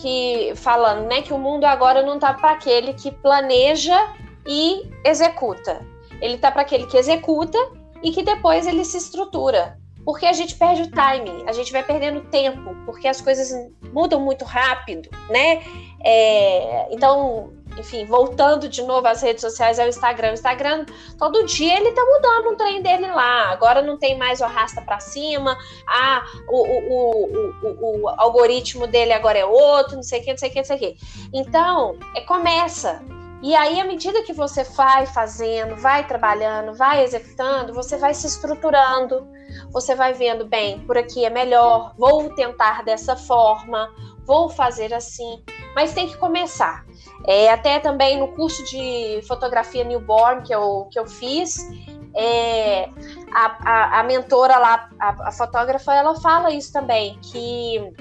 que 0.00 0.54
falando, 0.56 1.06
né, 1.06 1.20
que 1.20 1.34
o 1.34 1.38
mundo 1.38 1.66
agora 1.66 2.02
não 2.02 2.18
tá 2.18 2.32
para 2.32 2.52
aquele 2.52 2.94
que 2.94 3.10
planeja 3.10 3.98
e 4.46 4.90
executa. 5.04 5.84
Ele 6.22 6.38
tá 6.38 6.50
para 6.50 6.62
aquele 6.62 6.86
que 6.86 6.96
executa 6.96 7.58
e 8.02 8.12
que 8.12 8.22
depois 8.22 8.66
ele 8.66 8.84
se 8.84 8.96
estrutura. 8.96 9.78
Porque 10.06 10.24
a 10.24 10.32
gente 10.32 10.56
perde 10.56 10.82
o 10.82 10.90
timing, 10.90 11.44
a 11.46 11.52
gente 11.52 11.70
vai 11.70 11.82
perdendo 11.82 12.22
tempo, 12.30 12.74
porque 12.86 13.06
as 13.06 13.20
coisas 13.20 13.50
mudam 13.92 14.18
muito 14.18 14.46
rápido, 14.46 15.10
né? 15.28 15.62
É, 16.04 16.88
então, 16.90 17.52
enfim, 17.78 18.04
voltando 18.04 18.68
de 18.68 18.82
novo 18.82 19.06
às 19.06 19.22
redes 19.22 19.40
sociais, 19.40 19.78
ao 19.78 19.88
Instagram. 19.88 20.30
O 20.30 20.34
Instagram, 20.34 20.86
todo 21.18 21.44
dia 21.44 21.76
ele 21.76 21.92
tá 21.92 22.02
mudando 22.04 22.52
um 22.52 22.56
trem 22.56 22.82
dele 22.82 23.06
lá. 23.06 23.50
Agora 23.50 23.82
não 23.82 23.98
tem 23.98 24.18
mais 24.18 24.40
o 24.40 24.44
arrasta 24.44 24.80
para 24.82 25.00
cima, 25.00 25.56
ah, 25.86 26.24
o, 26.48 26.56
o, 26.56 27.52
o, 27.62 28.02
o, 28.02 28.08
algoritmo 28.08 28.86
dele 28.86 29.12
agora 29.12 29.38
é 29.38 29.44
outro, 29.44 29.96
não 29.96 30.02
sei 30.02 30.20
o 30.20 30.24
que, 30.24 30.30
não 30.30 30.38
sei 30.38 30.48
o 30.48 30.52
que, 30.52 30.58
não 30.58 30.64
sei 30.64 30.76
o 30.76 30.78
que. 30.78 30.96
Então, 31.32 31.98
é, 32.14 32.20
começa. 32.22 33.02
E 33.42 33.54
aí, 33.54 33.80
à 33.80 33.84
medida 33.86 34.22
que 34.22 34.34
você 34.34 34.64
vai 34.64 35.06
fazendo, 35.06 35.74
vai 35.74 36.06
trabalhando, 36.06 36.74
vai 36.74 37.02
executando, 37.02 37.72
você 37.72 37.96
vai 37.96 38.12
se 38.12 38.26
estruturando, 38.26 39.26
você 39.72 39.94
vai 39.94 40.12
vendo, 40.12 40.44
bem, 40.44 40.80
por 40.80 40.98
aqui 40.98 41.24
é 41.24 41.30
melhor, 41.30 41.94
vou 41.96 42.28
tentar 42.34 42.84
dessa 42.84 43.16
forma, 43.16 43.90
vou 44.30 44.48
fazer 44.48 44.94
assim, 44.94 45.42
mas 45.74 45.92
tem 45.92 46.06
que 46.06 46.16
começar. 46.16 46.86
É, 47.26 47.50
até 47.50 47.80
também 47.80 48.16
no 48.16 48.28
curso 48.28 48.62
de 48.66 49.20
fotografia 49.26 49.82
newborn 49.82 50.42
que 50.42 50.54
eu, 50.54 50.86
que 50.88 51.00
eu 51.00 51.04
fiz, 51.04 51.68
é, 52.14 52.88
a, 53.34 53.56
a, 53.64 53.98
a, 53.98 54.02
mentora 54.04 54.56
lá, 54.56 54.88
a, 55.00 55.28
a, 55.28 55.32
fotógrafa, 55.32 55.92
ela 55.92 56.14
fala 56.20 56.52
isso 56.52 56.72
também, 56.72 57.18
que 57.20 57.92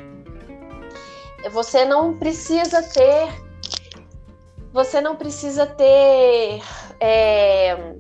você 1.52 1.84
não 1.84 2.16
precisa 2.16 2.84
ter. 2.84 3.28
Você 4.72 5.02
não 5.02 5.16
precisa 5.16 5.66
ter. 5.66 6.62
É, 7.00 7.96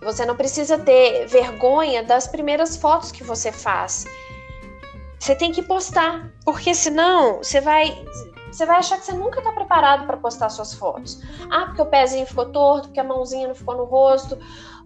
você 0.00 0.24
não 0.24 0.36
precisa 0.36 0.78
ter 0.78 1.26
vergonha 1.26 2.04
das 2.04 2.28
primeiras 2.28 2.76
fotos 2.76 3.10
que 3.10 3.24
você 3.24 3.50
faz. 3.50 4.04
Você 5.20 5.34
tem 5.34 5.52
que 5.52 5.60
postar, 5.60 6.32
porque 6.46 6.74
senão 6.74 7.38
você 7.38 7.60
vai 7.60 8.06
você 8.50 8.66
vai 8.66 8.78
achar 8.78 8.98
que 8.98 9.04
você 9.04 9.12
nunca 9.12 9.38
está 9.38 9.52
preparado 9.52 10.06
para 10.06 10.16
postar 10.16 10.48
suas 10.48 10.74
fotos. 10.74 11.20
Ah, 11.50 11.66
porque 11.66 11.82
o 11.82 11.86
pezinho 11.86 12.26
ficou 12.26 12.46
torto, 12.46 12.88
porque 12.88 12.98
a 12.98 13.04
mãozinha 13.04 13.46
não 13.46 13.54
ficou 13.54 13.76
no 13.76 13.84
rosto. 13.84 14.36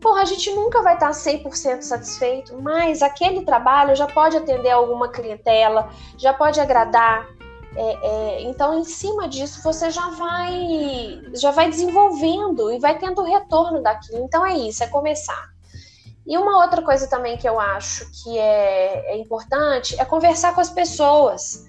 Porra, 0.02 0.20
a 0.20 0.24
gente 0.26 0.50
nunca 0.50 0.82
vai 0.82 0.94
estar 0.94 1.06
tá 1.06 1.12
100% 1.12 1.80
satisfeito, 1.80 2.60
mas 2.60 3.00
aquele 3.00 3.42
trabalho 3.42 3.94
já 3.94 4.06
pode 4.06 4.36
atender 4.36 4.70
alguma 4.70 5.08
clientela, 5.08 5.88
já 6.18 6.34
pode 6.34 6.60
agradar. 6.60 7.26
É, 7.76 8.06
é, 8.06 8.42
então, 8.42 8.78
em 8.78 8.84
cima 8.84 9.28
disso, 9.28 9.62
você 9.62 9.90
já 9.90 10.10
vai, 10.10 11.22
já 11.32 11.52
vai 11.52 11.70
desenvolvendo 11.70 12.70
e 12.72 12.78
vai 12.78 12.98
tendo 12.98 13.22
retorno 13.22 13.82
daquilo. 13.82 14.18
Então, 14.24 14.44
é 14.44 14.54
isso, 14.58 14.82
é 14.84 14.88
começar. 14.88 15.53
E 16.26 16.38
uma 16.38 16.62
outra 16.62 16.82
coisa 16.82 17.08
também 17.08 17.36
que 17.36 17.48
eu 17.48 17.60
acho 17.60 18.10
que 18.10 18.38
é, 18.38 19.12
é 19.12 19.16
importante 19.18 20.00
é 20.00 20.04
conversar 20.04 20.54
com 20.54 20.60
as 20.60 20.70
pessoas 20.70 21.68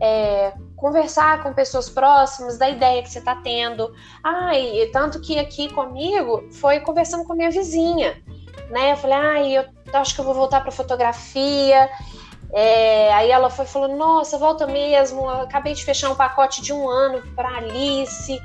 é, 0.00 0.54
conversar 0.76 1.42
com 1.42 1.52
pessoas 1.52 1.90
próximas 1.90 2.56
da 2.56 2.68
ideia 2.68 3.02
que 3.02 3.10
você 3.10 3.18
está 3.18 3.36
tendo. 3.36 3.92
E 4.54 4.86
tanto 4.86 5.20
que 5.20 5.38
aqui 5.38 5.70
comigo 5.72 6.48
foi 6.52 6.80
conversando 6.80 7.24
com 7.24 7.34
minha 7.34 7.50
vizinha, 7.50 8.20
né? 8.70 8.92
Eu 8.92 8.96
falei, 8.96 9.16
ah, 9.16 9.46
eu 9.46 9.64
acho 9.92 10.14
que 10.14 10.20
eu 10.20 10.24
vou 10.24 10.34
voltar 10.34 10.62
para 10.62 10.72
fotografia. 10.72 11.90
É, 12.52 13.12
aí 13.12 13.30
ela 13.30 13.50
foi 13.50 13.66
falando, 13.66 13.94
nossa, 13.94 14.38
volta 14.38 14.66
mesmo. 14.66 15.28
Acabei 15.28 15.74
de 15.74 15.84
fechar 15.84 16.10
um 16.10 16.16
pacote 16.16 16.62
de 16.62 16.72
um 16.72 16.88
ano 16.88 17.22
para 17.36 17.58
Alice. 17.58 18.40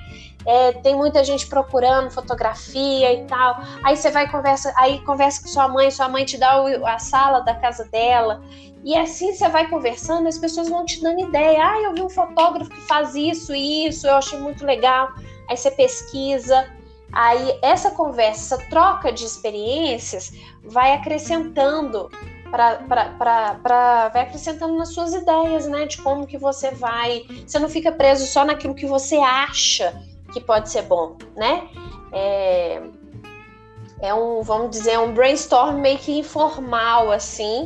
É, 0.45 0.73
tem 0.73 0.95
muita 0.95 1.23
gente 1.23 1.47
procurando 1.47 2.11
fotografia 2.11 3.13
e 3.13 3.25
tal. 3.25 3.57
Aí 3.83 3.97
você 3.97 4.11
vai 4.11 4.29
conversa, 4.29 4.73
aí 4.77 4.99
conversa 5.01 5.41
com 5.41 5.47
sua 5.47 5.67
mãe, 5.67 5.89
sua 5.89 6.07
mãe 6.07 6.23
te 6.23 6.37
dá 6.37 6.61
o, 6.61 6.85
a 6.85 6.99
sala 6.99 7.39
da 7.39 7.55
casa 7.55 7.85
dela 7.85 8.41
e 8.85 8.95
assim 8.95 9.33
você 9.33 9.49
vai 9.49 9.67
conversando, 9.67 10.27
as 10.27 10.37
pessoas 10.37 10.69
vão 10.69 10.85
te 10.85 11.01
dando 11.01 11.21
ideia. 11.21 11.59
Ah, 11.59 11.81
eu 11.81 11.93
vi 11.95 12.03
um 12.03 12.09
fotógrafo 12.09 12.69
que 12.69 12.81
faz 12.81 13.15
isso 13.15 13.55
e 13.55 13.87
isso, 13.87 14.05
eu 14.05 14.13
achei 14.13 14.37
muito 14.37 14.63
legal. 14.63 15.09
Aí 15.49 15.57
você 15.57 15.71
pesquisa. 15.71 16.69
Aí 17.11 17.57
essa 17.63 17.89
conversa, 17.89 18.55
essa 18.55 18.69
troca 18.69 19.11
de 19.11 19.25
experiências 19.25 20.31
vai 20.63 20.93
acrescentando 20.93 22.11
para 22.51 24.09
vai 24.13 24.21
acrescentando 24.21 24.77
nas 24.77 24.93
suas 24.93 25.15
ideias, 25.15 25.65
né? 25.65 25.87
De 25.87 25.97
como 26.03 26.27
que 26.27 26.37
você 26.37 26.69
vai. 26.69 27.23
Você 27.43 27.57
não 27.57 27.67
fica 27.67 27.91
preso 27.91 28.27
só 28.27 28.45
naquilo 28.45 28.75
que 28.75 28.85
você 28.85 29.15
acha 29.15 29.99
que 30.35 30.41
pode 30.41 30.69
ser 30.69 30.81
bom, 30.81 31.17
né? 31.33 31.69
É, 32.11 32.81
é 34.01 34.13
um, 34.13 34.41
vamos 34.41 34.69
dizer, 34.69 34.99
um 34.99 35.13
brainstorm 35.13 35.79
meio 35.79 35.97
que 35.97 36.19
informal, 36.19 37.09
assim, 37.09 37.65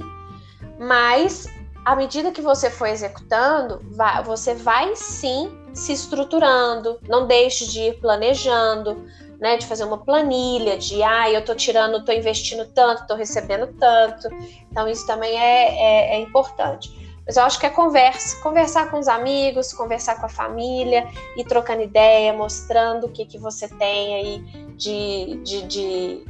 mas 0.78 1.48
à 1.84 1.96
medida 1.96 2.32
que 2.32 2.42
você 2.42 2.70
for 2.70 2.88
executando, 2.88 3.80
vai, 3.92 4.24
você 4.24 4.54
vai 4.54 4.96
sim 4.96 5.52
se 5.74 5.94
estruturando, 5.94 7.00
não 7.08 7.26
deixe 7.26 7.68
de 7.68 7.80
ir 7.82 8.00
planejando, 8.00 9.04
né, 9.40 9.58
de 9.58 9.66
fazer 9.66 9.86
uma 9.86 9.98
planilha 9.98 10.78
de, 10.78 11.02
ah, 11.02 11.32
eu 11.32 11.44
tô 11.44 11.56
tirando, 11.56 12.06
tô 12.06 12.12
investindo 12.12 12.68
tanto, 12.72 13.08
tô 13.08 13.16
recebendo 13.16 13.68
tanto. 13.80 14.28
Então 14.70 14.88
isso 14.88 15.08
também 15.08 15.40
é, 15.40 16.14
é, 16.14 16.16
é 16.18 16.20
importante. 16.20 16.99
Mas 17.30 17.38
eu 17.38 17.44
acho 17.44 17.60
que 17.60 17.68
é 17.68 17.70
conversa, 17.70 18.42
conversar 18.42 18.90
com 18.90 18.98
os 18.98 19.08
amigos, 19.08 19.72
conversar 19.72 20.20
com 20.20 20.26
a 20.26 20.30
família, 20.30 21.08
e 21.38 21.44
trocando 21.44 21.84
ideia, 21.84 22.34
mostrando 22.34 23.06
o 23.06 23.10
que, 23.12 23.24
que 23.24 23.38
você 23.38 23.68
tem 23.68 24.16
aí 24.16 24.40
de, 24.76 25.40
de, 25.44 25.62
de, 25.68 26.26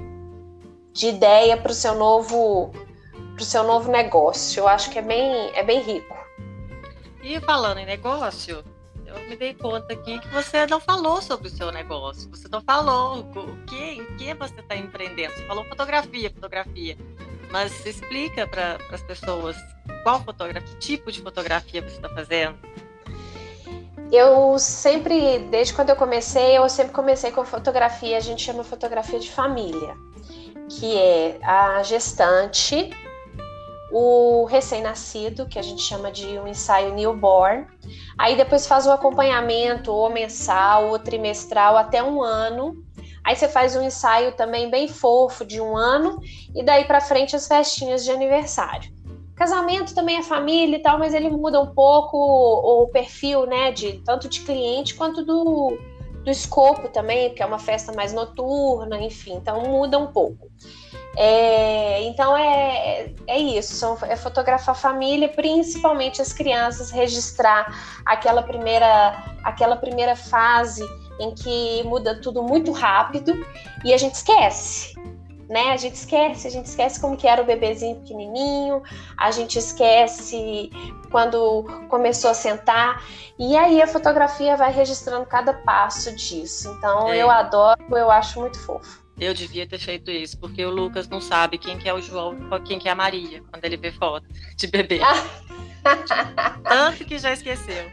de 0.92 1.08
ideia 1.08 1.56
para 1.56 1.72
o 1.72 1.74
seu 1.74 1.96
novo 1.96 2.74
para 3.34 3.42
o 3.42 3.46
seu 3.46 3.64
novo 3.64 3.90
negócio. 3.90 4.60
Eu 4.60 4.68
acho 4.68 4.90
que 4.90 5.00
é 5.00 5.02
bem, 5.02 5.50
é 5.56 5.64
bem 5.64 5.80
rico. 5.80 6.18
E 7.24 7.40
falando 7.40 7.78
em 7.78 7.86
negócio, 7.86 8.62
eu 9.06 9.30
me 9.30 9.38
dei 9.38 9.54
conta 9.54 9.94
aqui 9.94 10.20
que 10.20 10.28
você 10.28 10.68
não 10.68 10.82
falou 10.82 11.22
sobre 11.22 11.48
o 11.48 11.50
seu 11.50 11.72
negócio. 11.72 12.30
Você 12.32 12.50
não 12.50 12.60
falou 12.60 13.20
o 13.20 13.66
que, 13.66 13.82
em 13.82 14.18
que 14.18 14.34
você 14.34 14.60
está 14.60 14.76
empreendendo. 14.76 15.34
Você 15.34 15.46
falou 15.46 15.64
fotografia, 15.64 16.30
fotografia. 16.30 16.98
Mas 17.50 17.86
explica 17.86 18.48
para 18.48 18.78
as 18.92 19.02
pessoas 19.02 19.56
qual 20.04 20.24
fotografia, 20.24 20.68
que 20.68 20.76
tipo 20.78 21.12
de 21.12 21.22
fotografia 21.22 21.82
você 21.82 21.96
está 21.96 22.10
fazendo. 22.10 22.58
Eu 24.12 24.58
sempre, 24.58 25.40
desde 25.52 25.74
quando 25.74 25.90
eu 25.90 25.96
comecei, 25.96 26.58
eu 26.58 26.68
sempre 26.68 26.94
comecei 26.94 27.32
com 27.32 27.46
fotografia, 27.46 28.18
a 28.18 28.22
gente 28.22 28.44
chama 28.44 28.64
fotografia 28.64 29.20
de 29.20 29.30
família, 29.30 29.96
que 30.68 30.98
é 30.98 31.40
a 31.44 31.84
gestante 31.84 32.90
o 33.92 34.46
recém-nascido, 34.46 35.48
que 35.48 35.58
a 35.58 35.62
gente 35.62 35.82
chama 35.82 36.12
de 36.12 36.26
um 36.40 36.48
ensaio 36.48 36.94
newborn. 36.94 37.66
Aí 38.18 38.36
depois 38.36 38.68
faz 38.68 38.86
o 38.86 38.92
acompanhamento 38.92 39.92
ou 39.92 40.10
mensal 40.10 40.90
ou 40.90 41.00
trimestral 41.00 41.76
até 41.76 42.04
um 42.04 42.22
ano. 42.22 42.84
Aí 43.24 43.36
você 43.36 43.48
faz 43.48 43.76
um 43.76 43.82
ensaio 43.82 44.32
também 44.34 44.70
bem 44.70 44.88
fofo 44.88 45.46
de 45.46 45.62
um 45.62 45.76
ano 45.76 46.20
e 46.56 46.64
daí 46.64 46.86
para 46.86 47.02
frente 47.02 47.36
as 47.36 47.48
festinhas 47.48 48.04
de 48.04 48.12
aniversário. 48.12 48.92
Casamento 49.36 49.96
também 49.96 50.18
é 50.18 50.24
família 50.24 50.78
e 50.78 50.82
tal, 50.82 51.00
mas 51.00 51.14
ele 51.14 51.30
muda 51.30 51.62
um 51.62 51.74
pouco 51.74 52.18
o, 52.18 52.88
perfil, 52.90 53.46
né, 53.46 53.72
de 53.72 53.94
tanto 54.00 54.28
de 54.28 54.42
cliente 54.42 54.96
quanto 54.96 55.24
do, 55.24 55.78
do 56.26 56.30
escopo 56.30 56.90
também, 56.90 57.30
porque 57.30 57.42
é 57.42 57.46
uma 57.46 57.60
festa 57.60 57.94
mais 57.94 58.12
noturna, 58.12 59.00
enfim, 59.00 59.36
então 59.36 59.62
muda 59.62 59.98
um 59.98 60.08
pouco. 60.08 60.50
É, 61.16 62.04
então 62.04 62.36
é, 62.36 63.14
é 63.28 63.38
isso, 63.38 63.74
são, 63.76 63.98
é 64.04 64.16
fotografar 64.16 64.76
família, 64.76 65.30
principalmente 65.30 66.22
as 66.22 66.34
crianças, 66.34 66.92
registrar 66.92 68.02
aquela 68.06 68.44
primeira, 68.44 69.38
aquela 69.44 69.78
primeira 69.78 70.16
fase 70.16 70.84
em 71.20 71.34
que 71.34 71.84
muda 71.84 72.20
tudo 72.22 72.42
muito 72.42 72.72
rápido 72.72 73.46
e 73.84 73.94
a 73.94 73.98
gente 73.98 74.16
esquece. 74.16 74.94
né? 75.50 75.72
A 75.72 75.78
gente 75.78 75.96
esquece, 75.96 76.48
a 76.48 76.52
gente 76.52 76.68
esquece 76.68 77.02
como 77.02 77.18
que 77.18 77.28
era 77.28 77.42
o 77.42 77.46
bebezinho 77.46 77.96
pequenininho, 77.98 78.84
a 79.18 79.32
gente 79.32 79.58
esquece 79.58 80.70
quando 81.12 81.64
começou 81.90 82.30
a 82.30 82.36
sentar, 82.36 83.04
e 83.38 83.58
aí 83.58 83.82
a 83.82 83.88
fotografia 83.88 84.56
vai 84.56 84.72
registrando 84.72 85.26
cada 85.26 85.54
passo 85.54 86.16
disso. 86.16 86.70
Então 86.78 87.12
é. 87.12 87.18
eu 87.18 87.32
adoro, 87.32 87.82
eu 87.90 88.12
acho 88.12 88.40
muito 88.40 88.60
fofo. 88.60 89.04
Eu 89.20 89.34
devia 89.34 89.68
ter 89.68 89.80
feito 89.80 90.10
isso, 90.10 90.40
porque 90.40 90.64
o 90.64 90.70
Lucas 90.70 91.10
não 91.10 91.20
sabe 91.20 91.58
quem 91.58 91.78
que 91.78 91.90
é 91.90 91.94
o 91.94 92.02
João 92.02 92.36
e 92.36 92.60
quem 92.62 92.80
que 92.80 92.88
é 92.88 92.92
a 92.92 92.96
Maria, 92.96 93.44
quando 93.52 93.66
ele 93.66 93.76
vê 93.76 93.92
foto 93.92 94.26
de 94.56 94.68
bebê. 94.68 95.02
Tanto 96.64 97.04
que 97.04 97.18
já 97.18 97.34
esqueceu. 97.34 97.92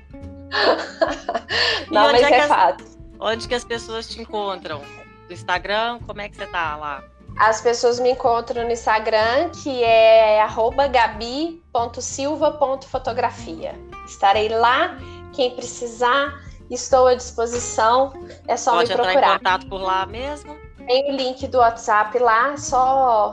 Não, 1.91 2.12
mas 2.12 2.22
é, 2.22 2.31
é 2.31 2.41
as, 2.43 2.49
fato. 2.49 2.85
Onde 3.18 3.48
que 3.48 3.54
as 3.54 3.64
pessoas 3.64 4.06
te 4.08 4.20
encontram? 4.20 4.82
No 5.28 5.32
Instagram, 5.32 5.98
como 6.06 6.20
é 6.20 6.28
que 6.28 6.36
você 6.36 6.46
tá 6.46 6.76
lá? 6.76 7.02
As 7.38 7.60
pessoas 7.60 8.00
me 8.00 8.12
encontram 8.12 8.64
no 8.64 8.70
Instagram, 8.70 9.50
que 9.50 9.84
é 9.84 10.42
gabi.silva.fotografia. 10.90 13.78
Estarei 14.06 14.48
lá. 14.48 14.96
Quem 15.34 15.54
precisar, 15.54 16.32
estou 16.70 17.08
à 17.08 17.14
disposição. 17.14 18.14
É 18.48 18.56
só 18.56 18.70
Pode 18.72 18.88
me 18.88 18.94
procurar. 18.94 19.12
Pode 19.12 19.26
entrar 19.26 19.34
em 19.34 19.38
contato 19.38 19.68
por 19.68 19.82
lá 19.82 20.06
mesmo? 20.06 20.56
Tem 20.86 21.12
o 21.12 21.16
link 21.16 21.46
do 21.48 21.58
WhatsApp 21.58 22.18
lá, 22.18 22.56
só 22.56 23.32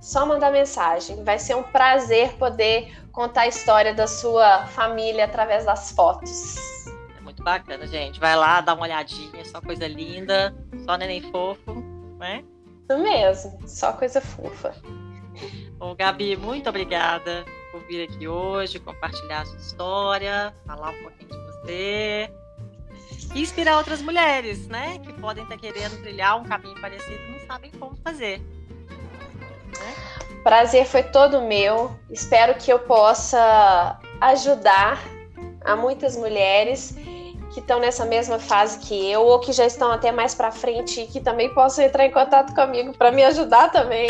só 0.00 0.24
mandar 0.26 0.50
mensagem. 0.50 1.22
Vai 1.22 1.38
ser 1.38 1.54
um 1.54 1.62
prazer 1.62 2.32
poder 2.32 2.92
contar 3.12 3.42
a 3.42 3.46
história 3.46 3.94
da 3.94 4.06
sua 4.06 4.66
família 4.66 5.26
através 5.26 5.64
das 5.64 5.92
fotos. 5.92 6.56
Bacana, 7.42 7.86
gente. 7.86 8.20
Vai 8.20 8.36
lá, 8.36 8.60
dá 8.60 8.74
uma 8.74 8.84
olhadinha, 8.84 9.44
só 9.44 9.60
coisa 9.60 9.86
linda, 9.86 10.54
só 10.84 10.96
neném 10.96 11.22
fofo, 11.30 11.74
né? 12.18 12.44
Isso 12.88 13.02
mesmo, 13.02 13.68
só 13.68 13.92
coisa 13.92 14.20
fofa. 14.20 14.74
Bom, 15.78 15.94
Gabi, 15.94 16.36
muito 16.36 16.68
obrigada 16.68 17.44
por 17.72 17.80
vir 17.86 18.04
aqui 18.04 18.28
hoje, 18.28 18.78
compartilhar 18.78 19.40
a 19.40 19.46
sua 19.46 19.58
história, 19.58 20.54
falar 20.66 20.90
um 20.90 21.02
pouquinho 21.02 21.30
de 21.30 21.36
você 21.36 22.30
e 23.34 23.40
inspirar 23.40 23.78
outras 23.78 24.02
mulheres, 24.02 24.68
né, 24.68 24.98
que 24.98 25.12
podem 25.14 25.42
estar 25.44 25.56
querendo 25.56 26.00
trilhar 26.02 26.38
um 26.38 26.44
caminho 26.44 26.78
parecido 26.80 27.14
e 27.14 27.32
não 27.32 27.46
sabem 27.46 27.70
como 27.72 27.96
fazer. 27.96 28.38
Né? 28.38 29.94
Prazer 30.42 30.86
foi 30.86 31.02
todo 31.02 31.40
meu. 31.40 31.96
Espero 32.10 32.54
que 32.54 32.70
eu 32.70 32.80
possa 32.80 33.98
ajudar 34.20 35.02
a 35.64 35.76
muitas 35.76 36.16
mulheres 36.16 36.94
que 37.52 37.60
estão 37.60 37.78
nessa 37.78 38.04
mesma 38.04 38.38
fase 38.38 38.78
que 38.78 39.10
eu 39.10 39.22
ou 39.22 39.38
que 39.38 39.52
já 39.52 39.66
estão 39.66 39.90
até 39.92 40.10
mais 40.10 40.34
para 40.34 40.50
frente 40.50 41.02
e 41.02 41.06
que 41.06 41.20
também 41.20 41.52
possam 41.52 41.84
entrar 41.84 42.06
em 42.06 42.10
contato 42.10 42.54
comigo 42.54 42.96
para 42.96 43.12
me 43.12 43.22
ajudar 43.24 43.70
também. 43.70 44.08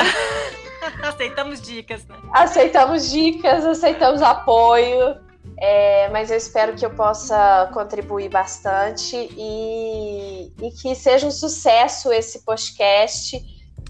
aceitamos 1.03 1.61
dicas, 1.61 2.07
né? 2.07 2.17
Aceitamos 2.33 3.11
dicas, 3.11 3.65
aceitamos 3.65 4.23
apoio. 4.23 5.17
É, 5.59 6.09
mas 6.09 6.31
eu 6.31 6.37
espero 6.37 6.75
que 6.75 6.85
eu 6.85 6.91
possa 6.91 7.71
contribuir 7.73 8.29
bastante 8.29 9.17
e, 9.17 10.53
e 10.61 10.71
que 10.71 10.95
seja 10.95 11.27
um 11.27 11.31
sucesso 11.31 12.13
esse 12.13 12.45
podcast. 12.45 13.41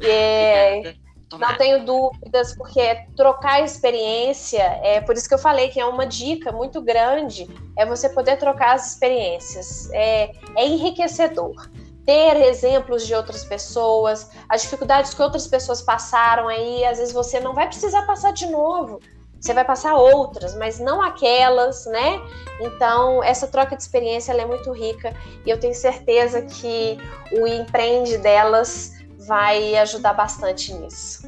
É, 0.03 0.95
não 1.39 1.57
tenho 1.57 1.85
dúvidas, 1.85 2.55
porque 2.57 3.07
trocar 3.17 3.63
experiência, 3.63 4.63
é 4.83 5.01
por 5.01 5.17
isso 5.17 5.29
que 5.29 5.35
eu 5.35 5.39
falei 5.39 5.69
que 5.69 5.81
é 5.81 5.87
uma 5.87 6.07
dica 6.07 6.53
muito 6.53 6.81
grande, 6.81 7.49
é 7.77 7.87
você 7.87 8.09
poder 8.09 8.37
trocar 8.37 8.75
as 8.75 8.93
experiências. 8.93 9.89
É, 9.93 10.33
é 10.57 10.67
enriquecedor. 10.67 11.71
Ter 12.05 12.37
exemplos 12.37 13.07
de 13.07 13.15
outras 13.15 13.45
pessoas, 13.45 14.31
as 14.49 14.63
dificuldades 14.63 15.15
que 15.15 15.23
outras 15.23 15.47
pessoas 15.47 15.81
passaram 15.81 16.49
aí, 16.49 16.85
às 16.85 16.99
vezes 16.99 17.15
você 17.15 17.39
não 17.39 17.55
vai 17.55 17.69
precisar 17.69 18.03
passar 18.03 18.33
de 18.33 18.47
novo. 18.47 19.01
Você 19.43 19.53
vai 19.53 19.65
passar 19.65 19.97
outras, 19.97 20.55
mas 20.55 20.79
não 20.79 21.03
aquelas, 21.03 21.85
né? 21.87 22.21
Então, 22.61 23.25
essa 23.25 23.49
troca 23.49 23.75
de 23.75 23.83
experiência 23.83 24.33
é 24.33 24.47
muito 24.47 24.71
rica 24.71 25.13
e 25.45 25.51
eu 25.51 25.59
tenho 25.59 25.75
certeza 25.75 26.43
que 26.43 26.97
o 27.33 27.45
empreende 27.49 28.19
delas 28.19 29.02
vai 29.27 29.77
ajudar 29.77 30.15
bastante 30.15 30.73
nisso. 30.75 31.23